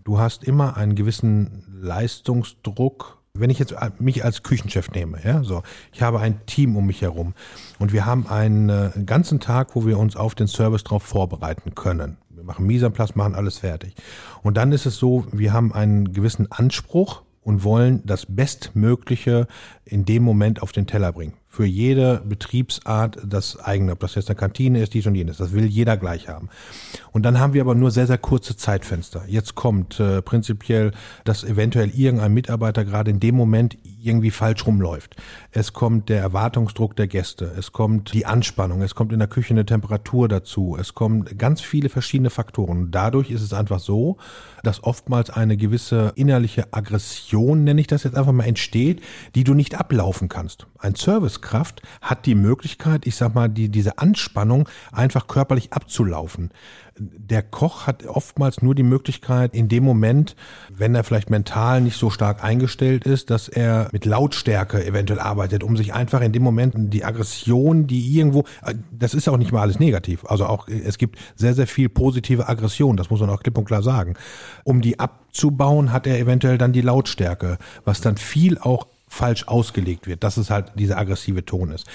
[0.03, 5.63] du hast immer einen gewissen Leistungsdruck wenn ich jetzt mich als Küchenchef nehme, ja, so,
[5.93, 7.33] ich habe ein Team um mich herum
[7.79, 11.73] und wir haben einen, äh, ganzen Tag, wo wir uns auf den Service drauf vorbereiten
[11.75, 12.17] können.
[12.29, 13.95] Wir machen Misernplatz, machen alles fertig.
[14.41, 19.47] Und dann ist es so, wir haben einen gewissen Anspruch und wollen das Bestmögliche
[19.85, 21.33] in dem Moment auf den Teller bringen.
[21.53, 25.35] Für jede Betriebsart das eigene, ob das jetzt eine Kantine ist, dies und jenes.
[25.35, 26.47] Das will jeder gleich haben.
[27.11, 29.23] Und dann haben wir aber nur sehr, sehr kurze Zeitfenster.
[29.27, 30.93] Jetzt kommt äh, prinzipiell,
[31.25, 35.17] dass eventuell irgendein Mitarbeiter gerade in dem Moment irgendwie falsch rumläuft.
[35.51, 37.51] Es kommt der Erwartungsdruck der Gäste.
[37.57, 38.81] Es kommt die Anspannung.
[38.81, 40.77] Es kommt in der Küche eine Temperatur dazu.
[40.79, 42.91] Es kommen ganz viele verschiedene Faktoren.
[42.91, 44.15] Dadurch ist es einfach so,
[44.63, 49.01] dass oftmals eine gewisse innerliche Aggression, nenne ich das jetzt einfach mal, entsteht,
[49.35, 50.67] die du nicht ablaufen kannst.
[50.79, 50.95] Ein
[51.41, 56.51] Servicekraft hat die Möglichkeit, ich sag mal, die, diese Anspannung einfach körperlich abzulaufen
[56.99, 60.35] der Koch hat oftmals nur die Möglichkeit, in dem Moment,
[60.69, 65.63] wenn er vielleicht mental nicht so stark eingestellt ist, dass er mit Lautstärke eventuell arbeitet,
[65.63, 68.43] um sich einfach in dem Moment die Aggression, die irgendwo,
[68.91, 70.25] das ist auch nicht mal alles negativ.
[70.25, 73.65] Also auch, es gibt sehr, sehr viel positive Aggression, das muss man auch klipp und
[73.65, 74.15] klar sagen.
[74.63, 80.07] Um die abzubauen, hat er eventuell dann die Lautstärke, was dann viel auch falsch ausgelegt
[80.07, 81.85] wird, dass es halt dieser aggressive Ton ist.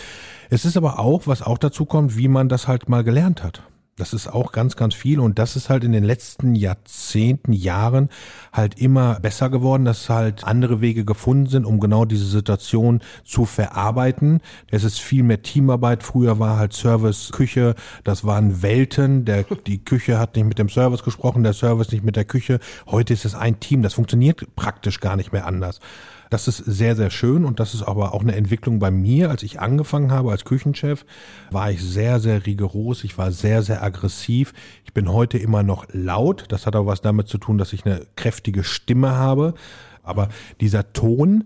[0.50, 3.62] Es ist aber auch, was auch dazu kommt, wie man das halt mal gelernt hat.
[3.98, 8.10] Das ist auch ganz, ganz viel und das ist halt in den letzten Jahrzehnten, Jahren
[8.52, 13.46] halt immer besser geworden, dass halt andere Wege gefunden sind, um genau diese Situation zu
[13.46, 14.42] verarbeiten.
[14.70, 16.02] Es ist viel mehr Teamarbeit.
[16.02, 17.74] Früher war halt Service, Küche,
[18.04, 19.24] das waren Welten.
[19.24, 22.60] Der, die Küche hat nicht mit dem Service gesprochen, der Service nicht mit der Küche.
[22.86, 23.80] Heute ist es ein Team.
[23.80, 25.80] Das funktioniert praktisch gar nicht mehr anders.
[26.30, 29.30] Das ist sehr, sehr schön und das ist aber auch eine Entwicklung bei mir.
[29.30, 31.04] Als ich angefangen habe als Küchenchef,
[31.50, 33.04] war ich sehr, sehr rigoros.
[33.04, 34.52] Ich war sehr, sehr aggressiv.
[34.84, 36.46] Ich bin heute immer noch laut.
[36.48, 39.54] Das hat auch was damit zu tun, dass ich eine kräftige Stimme habe.
[40.02, 40.28] Aber
[40.60, 41.44] dieser Ton,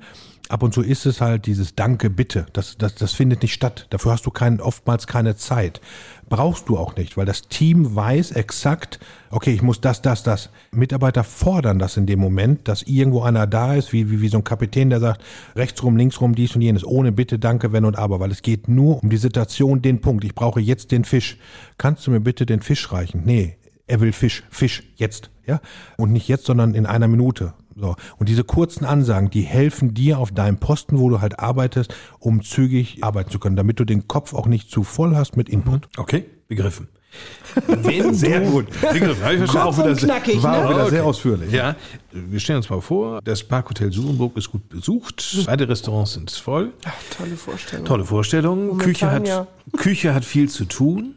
[0.50, 2.46] ab und zu ist es halt dieses Danke, bitte.
[2.52, 3.86] Das, das, das findet nicht statt.
[3.90, 5.80] Dafür hast du kein, oftmals keine Zeit.
[6.30, 10.50] Brauchst du auch nicht, weil das Team weiß exakt, okay, ich muss das, das, das.
[10.70, 14.38] Mitarbeiter fordern das in dem Moment, dass irgendwo einer da ist, wie, wie, wie so
[14.38, 15.24] ein Kapitän, der sagt,
[15.56, 18.42] rechts rum, links rum, dies und jenes, ohne Bitte, Danke, Wenn und Aber, weil es
[18.42, 20.22] geht nur um die Situation, den Punkt.
[20.22, 21.36] Ich brauche jetzt den Fisch.
[21.78, 23.22] Kannst du mir bitte den Fisch reichen?
[23.24, 23.56] Nee,
[23.88, 25.60] er will Fisch, Fisch, jetzt, ja?
[25.96, 27.54] Und nicht jetzt, sondern in einer Minute.
[27.80, 27.96] So.
[28.18, 32.42] Und diese kurzen Ansagen, die helfen dir auf deinem Posten, wo du halt arbeitest, um
[32.42, 35.88] zügig arbeiten zu können, damit du den Kopf auch nicht zu voll hast mit Input.
[35.96, 36.02] Mhm.
[36.02, 36.88] Okay, begriffen.
[37.66, 38.66] Wenn sehr gut.
[38.70, 39.24] Begriffen.
[39.24, 39.68] Habe ich verstanden.
[39.68, 40.64] Auch wieder, knackig, war ne?
[40.64, 40.90] auch wieder okay.
[40.90, 41.52] sehr ausführlich.
[41.52, 41.74] Ja,
[42.12, 46.72] wir stellen uns mal vor, das Parkhotel Surenburg ist gut besucht, beide Restaurants sind voll.
[46.84, 47.84] Ach, tolle Vorstellung.
[47.84, 48.78] Tolle Vorstellung.
[48.78, 49.46] Küche hat, ja.
[49.76, 51.16] Küche hat viel zu tun.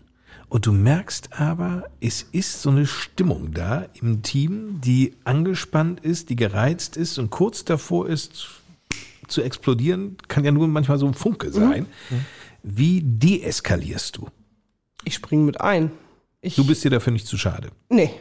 [0.54, 6.30] Und du merkst aber, es ist so eine Stimmung da im Team, die angespannt ist,
[6.30, 8.50] die gereizt ist und kurz davor ist
[9.28, 11.88] zu explodieren, kann ja nur manchmal so ein Funke sein.
[12.12, 12.26] Mhm.
[12.62, 14.28] Wie deeskalierst du?
[15.04, 15.90] Ich springe mit ein.
[16.40, 17.72] Ich, Du bist dir dafür nicht zu schade.
[17.90, 18.12] Nee,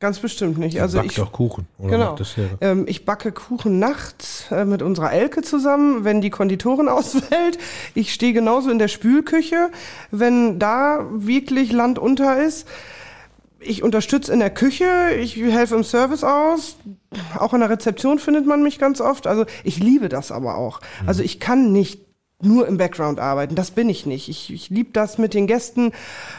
[0.00, 0.80] ganz bestimmt nicht.
[0.80, 1.66] Also Backt ich, doch Kuchen.
[1.78, 2.16] Oder genau.
[2.60, 7.58] Ähm, ich backe Kuchen nachts äh, mit unserer Elke zusammen, wenn die Konditorin ausfällt.
[7.94, 9.70] Ich stehe genauso in der Spülküche,
[10.10, 12.66] wenn da wirklich Land unter ist.
[13.58, 14.84] Ich unterstütze in der Küche,
[15.18, 16.76] ich helfe im Service aus.
[17.38, 19.26] Auch in der Rezeption findet man mich ganz oft.
[19.26, 20.80] Also ich liebe das aber auch.
[21.06, 22.05] Also ich kann nicht
[22.42, 23.54] nur im Background arbeiten.
[23.54, 24.28] Das bin ich nicht.
[24.28, 25.92] Ich, ich liebe das, mit den Gästen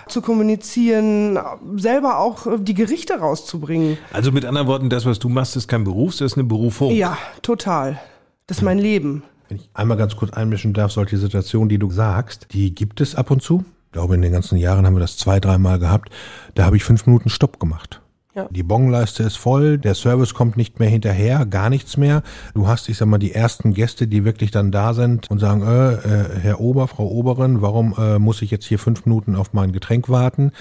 [0.07, 1.39] zu kommunizieren,
[1.75, 3.97] selber auch äh, die Gerichte rauszubringen.
[4.13, 6.91] Also mit anderen Worten, das, was du machst, ist kein Beruf, das ist eine Berufung.
[6.93, 7.99] Ja, total.
[8.45, 9.23] Das ist mein Leben.
[9.49, 13.15] Wenn ich einmal ganz kurz einmischen darf, solche Situationen, die du sagst, die gibt es
[13.15, 13.65] ab und zu.
[13.85, 16.09] Ich glaube, in den ganzen Jahren haben wir das zwei, dreimal gehabt.
[16.53, 18.01] Da habe ich fünf Minuten Stopp gemacht.
[18.37, 18.47] Ja.
[18.51, 22.21] Die Bonleiste ist voll, der Service kommt nicht mehr hinterher, gar nichts mehr.
[22.53, 25.63] Du hast, ich sag mal, die ersten Gäste, die wirklich dann da sind und sagen,
[25.63, 29.53] äh, äh, Herr Ober, Frau Oberin, warum äh, muss ich jetzt hier fünf Minuten auf
[29.53, 30.51] mein Getränk warten?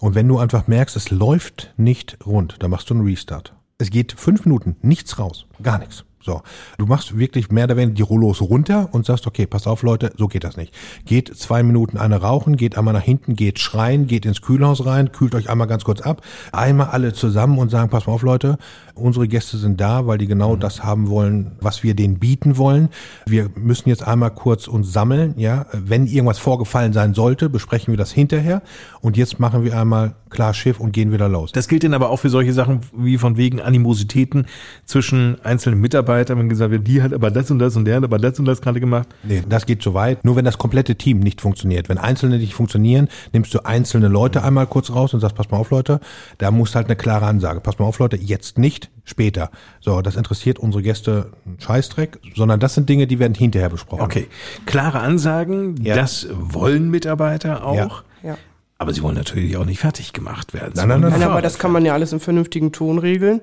[0.00, 3.54] Und wenn du einfach merkst, es läuft nicht rund, dann machst du einen Restart.
[3.78, 6.04] Es geht fünf Minuten, nichts raus, gar nichts.
[6.24, 6.42] So,
[6.78, 10.12] du machst wirklich mehr oder weniger die Rollos runter und sagst, okay, pass auf Leute,
[10.16, 10.72] so geht das nicht.
[11.04, 15.10] Geht zwei Minuten eine rauchen, geht einmal nach hinten, geht schreien, geht ins Kühlhaus rein,
[15.10, 18.56] kühlt euch einmal ganz kurz ab, einmal alle zusammen und sagen, pass mal auf Leute,
[18.94, 22.88] unsere Gäste sind da, weil die genau das haben wollen, was wir denen bieten wollen.
[23.26, 25.66] Wir müssen jetzt einmal kurz uns sammeln, ja.
[25.72, 28.62] Wenn irgendwas vorgefallen sein sollte, besprechen wir das hinterher
[29.00, 31.52] und jetzt machen wir einmal klar Schiff und gehen wieder los.
[31.52, 34.46] Das gilt denn aber auch für solche Sachen wie von wegen Animositäten
[34.84, 38.04] zwischen einzelnen Mitarbeitern, wenn gesagt wird, die hat aber das und das und der hat
[38.04, 39.08] aber das und das gerade gemacht.
[39.22, 40.24] Nee, das geht zu weit.
[40.24, 41.88] Nur wenn das komplette Team nicht funktioniert.
[41.88, 45.58] Wenn Einzelne nicht funktionieren, nimmst du einzelne Leute einmal kurz raus und sagst, pass mal
[45.58, 46.00] auf, Leute,
[46.38, 47.60] da muss halt eine klare Ansage.
[47.60, 49.50] Pass mal auf, Leute, jetzt nicht, später.
[49.80, 54.02] So, das interessiert unsere Gäste einen Scheißdreck, sondern das sind Dinge, die werden hinterher besprochen.
[54.02, 54.28] Okay,
[54.66, 55.94] klare Ansagen, Ja.
[55.96, 57.74] das wollen Mitarbeiter auch.
[57.74, 58.30] Ja.
[58.30, 58.38] Ja.
[58.78, 60.72] Aber sie wollen natürlich auch nicht fertig gemacht werden.
[60.74, 63.40] Nein, nein, nein, Nein, aber das kann man ja alles im vernünftigen Ton regeln.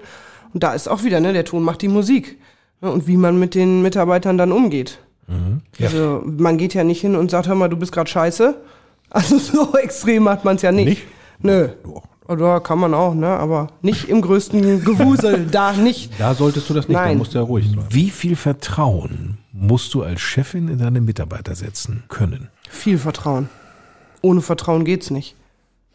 [0.53, 2.37] Und da ist auch wieder, ne, der Ton macht die Musik.
[2.81, 4.99] Ne, Und wie man mit den Mitarbeitern dann umgeht.
[5.79, 8.55] Also man geht ja nicht hin und sagt, hör mal, du bist gerade scheiße.
[9.11, 10.87] Also so extrem macht man es ja nicht.
[10.87, 11.01] Nicht?
[11.41, 11.69] Nö.
[11.83, 12.03] Doch.
[12.29, 13.27] Oder kann man auch, ne?
[13.27, 16.11] Aber nicht im größten Gewusel, da nicht.
[16.19, 17.17] Da solltest du das nicht, da Nein.
[17.17, 17.83] musst du ja ruhig sein.
[17.89, 22.49] Wie viel Vertrauen musst du als Chefin in deine Mitarbeiter setzen können?
[22.69, 23.49] Viel Vertrauen.
[24.21, 25.35] Ohne Vertrauen geht's nicht.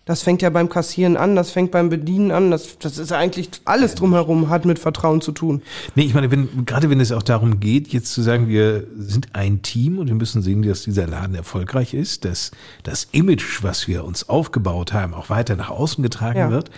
[0.06, 3.48] Das fängt ja beim Kassieren an, das fängt beim Bedienen an, das, das ist eigentlich
[3.64, 5.62] alles drumherum, hat mit Vertrauen zu tun.
[5.94, 9.28] Nee, ich meine, wenn, gerade wenn es auch darum geht, jetzt zu sagen, wir sind
[9.34, 12.50] ein Team und wir müssen sehen, dass dieser Laden erfolgreich ist, dass
[12.82, 16.50] das Image, was wir uns aufgebaut haben, auch weiter nach außen getragen Ja.
[16.50, 16.70] wird.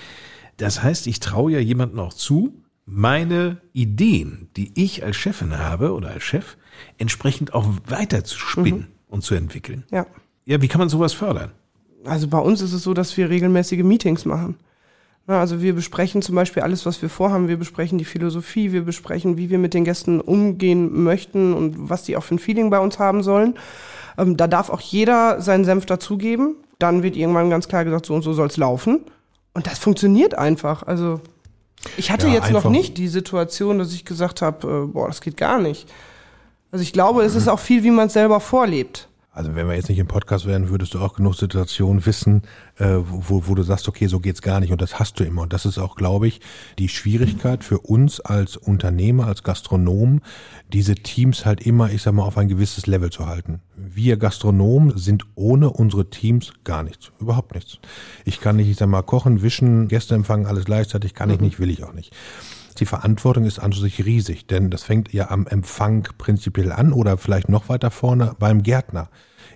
[0.58, 5.92] Das heißt, ich traue ja jemandem auch zu, meine Ideen, die ich als Chefin habe
[5.92, 6.56] oder als Chef,
[6.98, 9.82] entsprechend auch weiter zu spinnen und zu entwickeln.
[9.90, 10.06] Ja.
[10.44, 11.50] Ja, wie kann man sowas fördern?
[12.06, 14.56] Also bei uns ist es so, dass wir regelmäßige Meetings machen.
[15.26, 17.48] Na, also wir besprechen zum Beispiel alles, was wir vorhaben.
[17.48, 22.04] Wir besprechen die Philosophie, wir besprechen, wie wir mit den Gästen umgehen möchten und was
[22.04, 23.54] die auch für ein Feeling bei uns haben sollen.
[24.18, 26.54] Ähm, da darf auch jeder seinen Senf dazugeben.
[26.78, 29.00] Dann wird irgendwann ganz klar gesagt, so und so soll's laufen.
[29.54, 30.84] Und das funktioniert einfach.
[30.84, 31.20] Also
[31.96, 35.20] ich hatte Ja, jetzt noch nicht die Situation, dass ich gesagt habe, äh, boah, das
[35.20, 35.88] geht gar nicht.
[36.70, 39.08] Also ich glaube, es ist auch viel, wie man es selber vorlebt.
[39.36, 42.40] Also wenn wir jetzt nicht im Podcast wären, würdest du auch genug Situationen wissen,
[42.78, 44.72] äh, wo, wo du sagst, okay, so geht's gar nicht.
[44.72, 45.42] Und das hast du immer.
[45.42, 46.40] Und das ist auch, glaube ich,
[46.78, 50.22] die Schwierigkeit für uns als Unternehmer, als Gastronomen,
[50.72, 53.60] diese Teams halt immer, ich sag mal, auf ein gewisses Level zu halten.
[53.76, 57.12] Wir Gastronomen sind ohne unsere Teams gar nichts.
[57.20, 57.78] Überhaupt nichts.
[58.24, 61.60] Ich kann nicht, ich sag mal, kochen, wischen, Gäste empfangen, alles gleichzeitig kann ich nicht,
[61.60, 62.14] will ich auch nicht.
[62.78, 67.16] Die Verantwortung ist an sich riesig, denn das fängt ja am Empfang prinzipiell an oder
[67.16, 69.08] vielleicht noch weiter vorne beim Gärtner.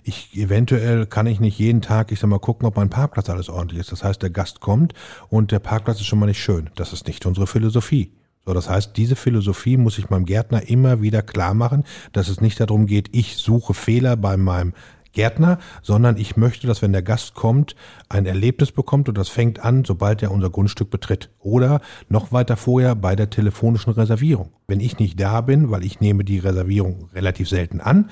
[0.03, 3.49] Ich eventuell kann ich nicht jeden Tag, ich sag mal, gucken, ob mein Parkplatz alles
[3.49, 3.91] ordentlich ist.
[3.91, 4.93] Das heißt, der Gast kommt
[5.29, 6.71] und der Parkplatz ist schon mal nicht schön.
[6.75, 8.11] Das ist nicht unsere Philosophie.
[8.45, 12.41] So, das heißt, diese Philosophie muss ich meinem Gärtner immer wieder klar machen, dass es
[12.41, 14.73] nicht darum geht, ich suche Fehler bei meinem
[15.13, 17.75] Gärtner, sondern ich möchte, dass wenn der Gast kommt,
[18.09, 21.29] ein Erlebnis bekommt und das fängt an, sobald er unser Grundstück betritt.
[21.39, 24.51] Oder noch weiter vorher bei der telefonischen Reservierung.
[24.67, 28.09] Wenn ich nicht da bin, weil ich nehme die Reservierung relativ selten an,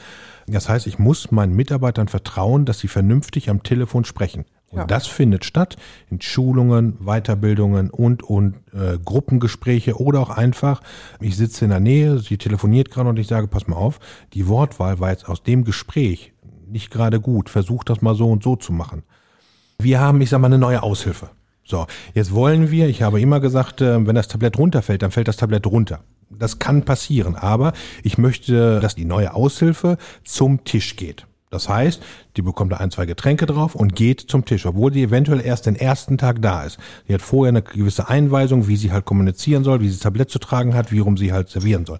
[0.48, 4.46] das heißt, ich muss meinen Mitarbeitern vertrauen, dass sie vernünftig am Telefon sprechen.
[4.72, 4.86] Und Ja.
[4.86, 5.78] das findet statt
[6.12, 10.82] in Schulungen, Weiterbildungen und und äh, Gruppengespräche oder auch einfach,
[11.20, 14.00] ich sitze in der Nähe, sie telefoniert gerade und ich sage, pass mal auf,
[14.34, 16.34] die Wortwahl war jetzt aus dem Gespräch
[16.72, 19.04] nicht gerade gut, versuch das mal so und so zu machen.
[19.80, 21.30] Wir haben, ich sag mal, eine neue Aushilfe.
[21.64, 25.28] So, jetzt wollen wir, ich habe immer gesagt, äh, wenn das Tablett runterfällt, dann fällt
[25.28, 26.02] das Tablett runter.
[26.32, 31.26] Das kann passieren, aber ich möchte, dass die neue Aushilfe zum Tisch geht.
[31.50, 32.02] Das heißt,
[32.38, 35.66] die bekommt da ein, zwei Getränke drauf und geht zum Tisch, obwohl sie eventuell erst
[35.66, 36.78] den ersten Tag da ist.
[37.08, 40.30] Sie hat vorher eine gewisse Einweisung, wie sie halt kommunizieren soll, wie sie das Tablett
[40.30, 41.98] zu tragen hat, wie rum sie halt servieren soll.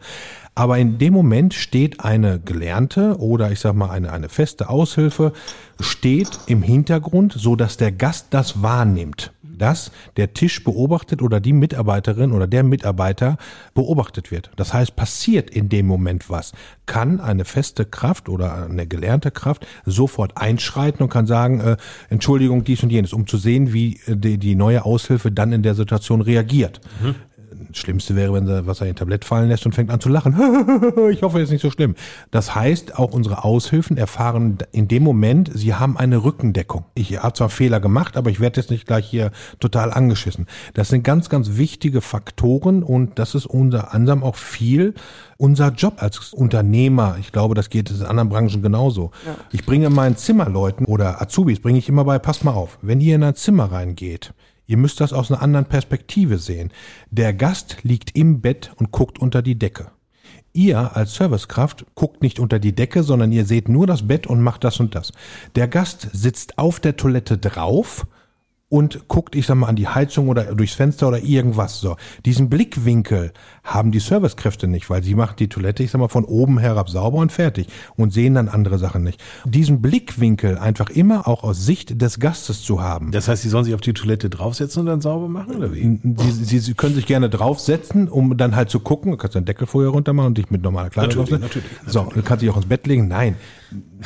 [0.54, 5.34] Aber in dem Moment steht eine Gelernte oder ich sag mal eine, eine feste Aushilfe,
[5.80, 11.54] steht im Hintergrund, so dass der Gast das wahrnimmt dass der Tisch beobachtet oder die
[11.54, 13.38] Mitarbeiterin oder der Mitarbeiter
[13.74, 14.50] beobachtet wird.
[14.56, 16.54] Das heißt, passiert in dem Moment was,
[16.86, 21.78] kann eine feste Kraft oder eine gelernte Kraft sofort einschreiten und kann sagen, äh,
[22.10, 25.62] Entschuldigung, dies und jenes, um zu sehen, wie äh, die, die neue Aushilfe dann in
[25.62, 26.82] der Situation reagiert.
[27.02, 27.16] Mhm.
[27.74, 30.34] Schlimmste wäre, wenn sie was ein Tablett fallen lässt und fängt an zu lachen.
[31.12, 31.96] ich hoffe, es ist nicht so schlimm.
[32.32, 36.86] Das heißt, auch unsere Aushilfen erfahren in dem Moment, sie haben eine Rückendeckung.
[36.96, 40.48] Ich habe zwar Fehler gemacht, aber ich werde jetzt nicht gleich hier total angeschissen.
[40.74, 44.94] Das sind ganz, ganz wichtige Faktoren und das ist unter anderem auch viel
[45.40, 47.16] unser Job als Unternehmer.
[47.20, 49.12] Ich glaube, das geht in anderen Branchen genauso.
[49.26, 49.38] Ja.
[49.52, 53.16] Ich bringe meinen Zimmerleuten oder Azubis, bringe ich immer bei, passt mal auf, wenn ihr
[53.16, 54.34] in ein Zimmer reingeht,
[54.70, 56.72] Ihr müsst das aus einer anderen Perspektive sehen.
[57.10, 59.90] Der Gast liegt im Bett und guckt unter die Decke.
[60.54, 64.44] Ihr als Servicekraft guckt nicht unter die Decke, sondern ihr seht nur das Bett und
[64.44, 65.12] macht das und das.
[65.56, 68.06] Der Gast sitzt auf der Toilette drauf
[68.70, 71.82] und guckt, ich sag mal, an die Heizung oder durchs Fenster oder irgendwas.
[71.82, 76.08] So, diesen Blickwinkel haben die Servicekräfte nicht, weil sie machen die Toilette, ich sag mal,
[76.08, 79.22] von oben herab sauber und fertig und sehen dann andere Sachen nicht.
[79.44, 83.12] Diesen Blickwinkel einfach immer auch aus Sicht des Gastes zu haben.
[83.12, 86.00] Das heißt, sie sollen sich auf die Toilette draufsetzen und dann sauber machen oder wie?
[86.18, 89.12] Sie, sie, sie können sich gerne draufsetzen, um dann halt zu gucken.
[89.12, 91.94] Du kannst den Deckel vorher runter machen und dich mit normaler Kleidung natürlich, natürlich, natürlich.
[91.94, 93.08] So, du kannst dich auch ins Bett legen.
[93.08, 93.36] Nein,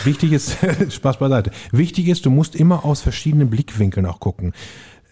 [0.04, 0.58] Wichtig ist,
[0.90, 1.52] Spaß beiseite.
[1.72, 4.54] Wichtig ist, du musst immer aus verschiedenen Blickwinkeln auch gucken.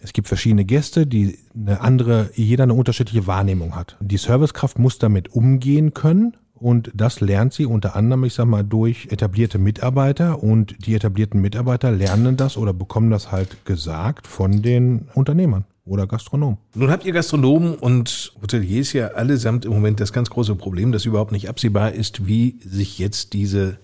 [0.04, 3.98] Es gibt verschiedene Gäste, die eine andere, jeder eine unterschiedliche Wahrnehmung hat.
[4.00, 8.64] Die Servicekraft muss damit umgehen können und das lernt sie unter anderem, ich sag mal,
[8.64, 14.62] durch etablierte Mitarbeiter und die etablierten Mitarbeiter lernen das oder bekommen das halt gesagt von
[14.62, 16.58] den Unternehmern oder Gastronomen.
[16.76, 21.06] Nun habt ihr Gastronomen und Hoteliers ja allesamt im Moment das ganz große Problem, dass
[21.06, 23.78] überhaupt nicht absehbar ist, wie sich jetzt diese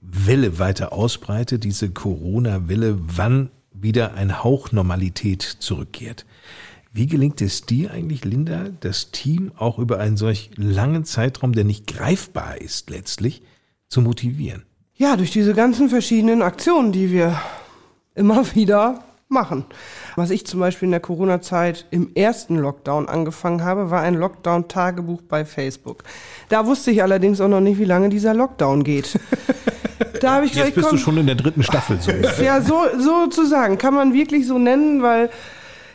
[0.00, 6.26] Welle weiter ausbreitet, diese Corona-Welle, wann wieder ein Hauch Normalität zurückkehrt.
[6.92, 11.64] Wie gelingt es dir eigentlich, Linda, das Team auch über einen solch langen Zeitraum, der
[11.64, 13.42] nicht greifbar ist letztlich,
[13.88, 14.64] zu motivieren?
[14.96, 17.40] Ja, durch diese ganzen verschiedenen Aktionen, die wir
[18.14, 19.64] immer wieder machen.
[20.16, 25.22] Was ich zum Beispiel in der Corona-Zeit im ersten Lockdown angefangen habe, war ein Lockdown-Tagebuch
[25.22, 26.02] bei Facebook.
[26.48, 29.18] Da wusste ich allerdings auch noch nicht, wie lange dieser Lockdown geht.
[30.20, 31.98] Da habe ich Jetzt bist komm, du schon in der dritten Staffel.
[32.00, 32.10] So.
[32.42, 33.78] ja, so, so zu sagen.
[33.78, 35.30] Kann man wirklich so nennen, weil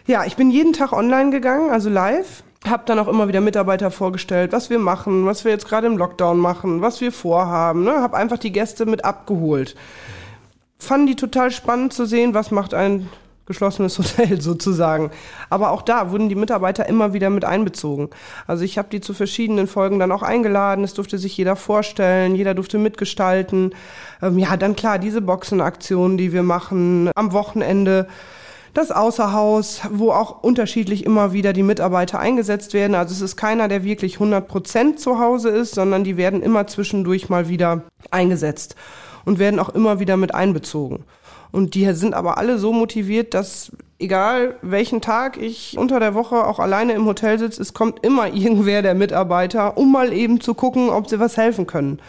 [0.08, 2.44] ja, ich bin jeden Tag online gegangen, also live.
[2.68, 5.98] Hab dann auch immer wieder Mitarbeiter vorgestellt, was wir machen, was wir jetzt gerade im
[5.98, 7.84] Lockdown machen, was wir vorhaben.
[7.84, 8.02] Ne?
[8.02, 9.76] Hab einfach die Gäste mit abgeholt.
[10.80, 13.10] Fanden die total spannend zu sehen, was macht ein
[13.46, 15.12] geschlossenes Hotel sozusagen.
[15.50, 18.10] Aber auch da wurden die Mitarbeiter immer wieder mit einbezogen.
[18.48, 20.84] Also ich habe die zu verschiedenen Folgen dann auch eingeladen.
[20.84, 23.74] Es durfte sich jeder vorstellen, jeder durfte mitgestalten.
[24.22, 28.08] Ähm, ja, dann klar, diese Boxenaktionen, die wir machen am Wochenende.
[28.74, 32.94] Das Außerhaus, wo auch unterschiedlich immer wieder die Mitarbeiter eingesetzt werden.
[32.94, 36.68] Also es ist keiner, der wirklich 100 Prozent zu Hause ist, sondern die werden immer
[36.68, 38.76] zwischendurch mal wieder eingesetzt
[39.24, 41.06] und werden auch immer wieder mit einbezogen.
[41.56, 46.46] Und die sind aber alle so motiviert, dass egal welchen Tag ich unter der Woche
[46.46, 50.54] auch alleine im Hotel sitze, es kommt immer irgendwer der Mitarbeiter, um mal eben zu
[50.54, 52.00] gucken, ob sie was helfen können.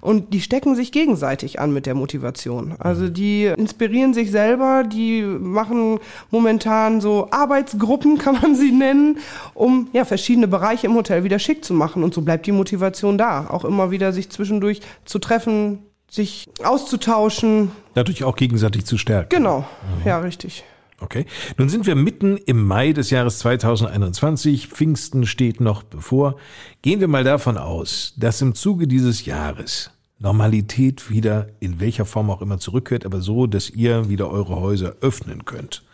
[0.00, 2.74] Und die stecken sich gegenseitig an mit der Motivation.
[2.78, 5.98] Also die inspirieren sich selber, die machen
[6.30, 9.18] momentan so Arbeitsgruppen, kann man sie nennen,
[9.52, 12.02] um ja verschiedene Bereiche im Hotel wieder schick zu machen.
[12.02, 17.72] Und so bleibt die Motivation da, auch immer wieder sich zwischendurch zu treffen, sich auszutauschen.
[17.94, 19.28] Dadurch auch gegenseitig zu stärken.
[19.30, 20.06] Genau, mhm.
[20.06, 20.64] ja, richtig.
[21.00, 21.26] Okay.
[21.58, 24.68] Nun sind wir mitten im Mai des Jahres 2021.
[24.68, 26.36] Pfingsten steht noch bevor.
[26.80, 32.30] Gehen wir mal davon aus, dass im Zuge dieses Jahres Normalität wieder in welcher Form
[32.30, 35.84] auch immer zurückkehrt, aber so, dass ihr wieder eure Häuser öffnen könnt.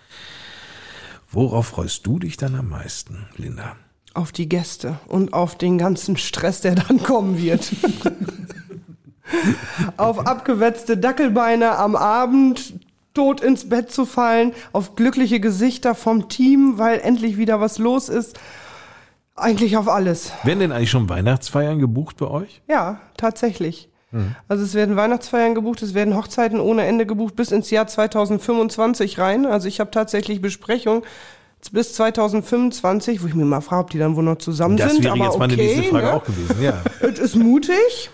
[1.31, 3.77] Worauf freust du dich dann am meisten, Linda?
[4.15, 7.73] Auf die Gäste und auf den ganzen Stress, der dann kommen wird.
[9.97, 12.75] auf abgewetzte Dackelbeine am Abend
[13.15, 18.09] tot ins Bett zu fallen, auf glückliche Gesichter vom Team, weil endlich wieder was los
[18.09, 18.39] ist.
[19.35, 20.33] Eigentlich auf alles.
[20.45, 22.63] Werden denn eigentlich schon Weihnachtsfeiern gebucht bei euch?
[22.69, 23.89] Ja, tatsächlich.
[24.11, 24.35] Hm.
[24.47, 29.19] Also es werden Weihnachtsfeiern gebucht, es werden Hochzeiten ohne Ende gebucht bis ins Jahr 2025
[29.19, 29.47] rein.
[29.47, 31.03] Also ich habe tatsächlich Besprechungen
[31.71, 35.05] bis 2025, wo ich mir mal frage, ob die dann wohl noch zusammen das sind.
[35.05, 36.13] Das wäre jetzt okay, meine nächste Frage ne?
[36.15, 36.83] auch gewesen, ja.
[37.01, 38.11] Es ist mutig.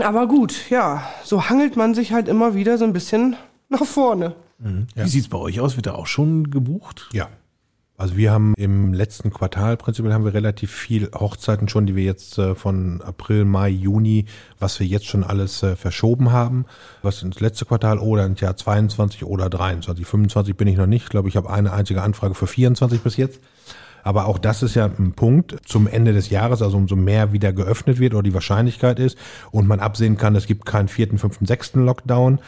[0.00, 3.36] Aber gut, ja, so hangelt man sich halt immer wieder so ein bisschen
[3.68, 4.34] nach vorne.
[4.58, 4.86] Mhm.
[4.94, 5.76] Wie sieht's bei euch aus?
[5.76, 7.08] Wird da auch schon gebucht?
[7.12, 7.28] Ja.
[7.98, 12.02] Also wir haben im letzten Quartal prinzipiell haben wir relativ viel Hochzeiten schon, die wir
[12.02, 14.24] jetzt äh, von April, Mai, Juni,
[14.58, 16.64] was wir jetzt schon alles äh, verschoben haben,
[17.02, 20.04] was ins letzte Quartal oder ins Jahr 22 oder 23.
[20.04, 21.04] 25 bin ich noch nicht.
[21.04, 23.40] Ich glaube, ich habe eine einzige Anfrage für 24 bis jetzt.
[24.02, 27.52] Aber auch das ist ja ein Punkt zum Ende des Jahres, also umso mehr wieder
[27.52, 29.16] geöffnet wird oder die Wahrscheinlichkeit ist
[29.50, 32.40] und man absehen kann, es gibt keinen vierten, fünften, sechsten Lockdown,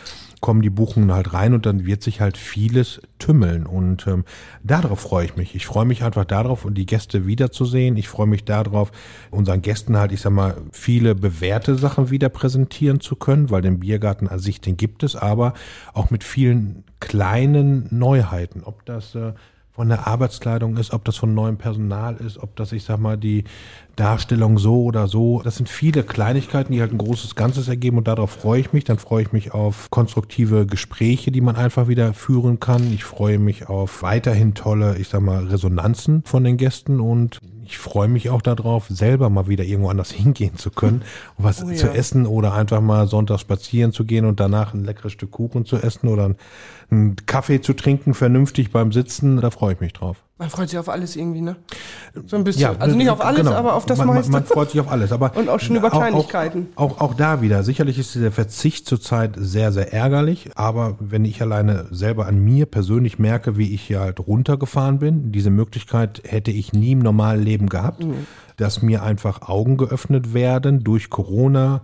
[0.44, 3.64] kommen die Buchungen halt rein und dann wird sich halt vieles tümmeln.
[3.64, 4.24] Und ähm,
[4.62, 5.54] darauf freue ich mich.
[5.54, 7.96] Ich freue mich einfach darauf, die Gäste wiederzusehen.
[7.96, 8.92] Ich freue mich darauf,
[9.30, 13.80] unseren Gästen halt, ich sag mal, viele bewährte Sachen wieder präsentieren zu können, weil den
[13.80, 15.54] Biergarten an sich, den gibt es, aber
[15.94, 18.64] auch mit vielen kleinen Neuheiten.
[18.64, 19.32] Ob das äh,
[19.74, 23.16] von der Arbeitskleidung ist, ob das von neuem Personal ist, ob das, ich sag mal,
[23.16, 23.42] die
[23.96, 25.42] Darstellung so oder so.
[25.42, 28.84] Das sind viele Kleinigkeiten, die halt ein großes Ganzes ergeben und darauf freue ich mich.
[28.84, 32.92] Dann freue ich mich auf konstruktive Gespräche, die man einfach wieder führen kann.
[32.92, 37.78] Ich freue mich auf weiterhin tolle, ich sag mal, Resonanzen von den Gästen und ich
[37.78, 41.02] freue mich auch darauf, selber mal wieder irgendwo anders hingehen zu können,
[41.36, 41.76] um was oh ja.
[41.76, 45.64] zu essen oder einfach mal sonntags spazieren zu gehen und danach ein leckeres Stück Kuchen
[45.64, 46.34] zu essen oder
[46.90, 49.40] einen Kaffee zu trinken, vernünftig beim Sitzen.
[49.40, 50.22] Da freue ich mich drauf.
[50.36, 51.54] Man freut sich auf alles irgendwie, ne?
[52.26, 52.62] So ein bisschen.
[52.62, 53.52] Ja, also nicht auf alles, genau.
[53.52, 54.32] aber auf das man, meiste.
[54.32, 55.12] Man freut sich auf alles.
[55.12, 56.66] Aber Und auch schon über Kleinigkeiten.
[56.74, 57.62] Auch, auch, auch da wieder.
[57.62, 60.50] Sicherlich ist der Verzicht zurzeit sehr, sehr ärgerlich.
[60.56, 65.30] Aber wenn ich alleine selber an mir persönlich merke, wie ich hier halt runtergefahren bin,
[65.30, 68.26] diese Möglichkeit hätte ich nie im normalen Leben gehabt, mhm.
[68.56, 71.80] dass mir einfach Augen geöffnet werden durch Corona,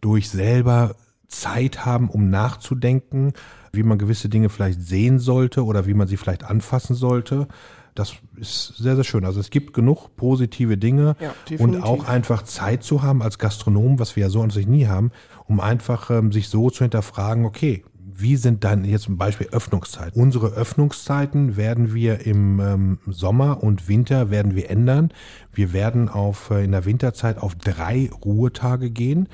[0.00, 0.94] durch selber
[1.28, 3.34] Zeit haben, um nachzudenken,
[3.72, 7.46] wie man gewisse Dinge vielleicht sehen sollte oder wie man sie vielleicht anfassen sollte
[7.94, 9.24] das ist sehr, sehr schön.
[9.24, 13.98] Also es gibt genug positive Dinge ja, und auch einfach Zeit zu haben als Gastronom,
[13.98, 15.10] was wir ja so an sich nie haben,
[15.46, 17.84] um einfach ähm, sich so zu hinterfragen, okay,
[18.20, 20.20] wie sind dann jetzt zum Beispiel Öffnungszeiten?
[20.20, 25.10] Unsere Öffnungszeiten werden wir im ähm, Sommer und Winter werden wir ändern.
[25.52, 29.28] Wir werden auf äh, in der Winterzeit auf drei Ruhetage gehen.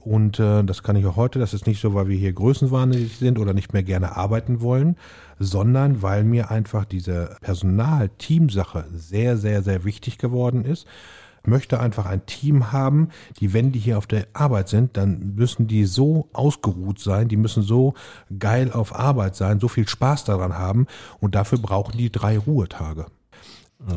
[0.00, 1.38] Und äh, das kann ich auch heute.
[1.38, 4.96] Das ist nicht so, weil wir hier größenwahnsinnig sind oder nicht mehr gerne arbeiten wollen,
[5.38, 10.86] sondern weil mir einfach diese Personal-Teamsache sehr, sehr, sehr wichtig geworden ist.
[11.44, 13.08] Ich möchte einfach ein Team haben,
[13.40, 17.36] die, wenn die hier auf der Arbeit sind, dann müssen die so ausgeruht sein, die
[17.36, 17.94] müssen so
[18.38, 20.86] geil auf Arbeit sein, so viel Spaß daran haben
[21.20, 23.06] und dafür brauchen die drei Ruhetage.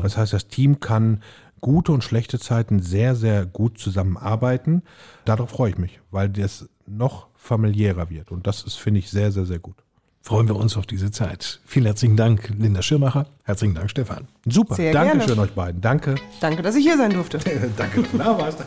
[0.02, 1.22] Das heißt, das Team kann
[1.62, 4.82] gute und schlechte Zeiten sehr, sehr gut zusammenarbeiten.
[5.24, 8.30] Darauf freue ich mich, weil das noch familiärer wird.
[8.30, 9.76] Und das ist, finde ich, sehr, sehr, sehr gut
[10.22, 11.60] freuen wir uns auf diese Zeit.
[11.66, 13.26] Vielen herzlichen Dank, Linda Schirmacher.
[13.42, 14.28] Herzlichen Dank, Stefan.
[14.46, 14.76] Super.
[14.76, 15.42] Sehr Dankeschön gerne.
[15.42, 15.80] euch beiden.
[15.80, 16.14] Danke.
[16.40, 17.38] Danke, dass ich hier sein durfte.
[17.76, 18.58] Danke, dass du da warst.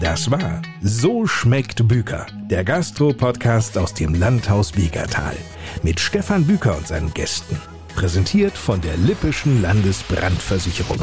[0.00, 5.36] Das war So schmeckt Büker, der Gastro-Podcast aus dem Landhaus Biegertal.
[5.82, 7.56] Mit Stefan Büker und seinen Gästen.
[7.94, 10.98] Präsentiert von der Lippischen Landesbrandversicherung.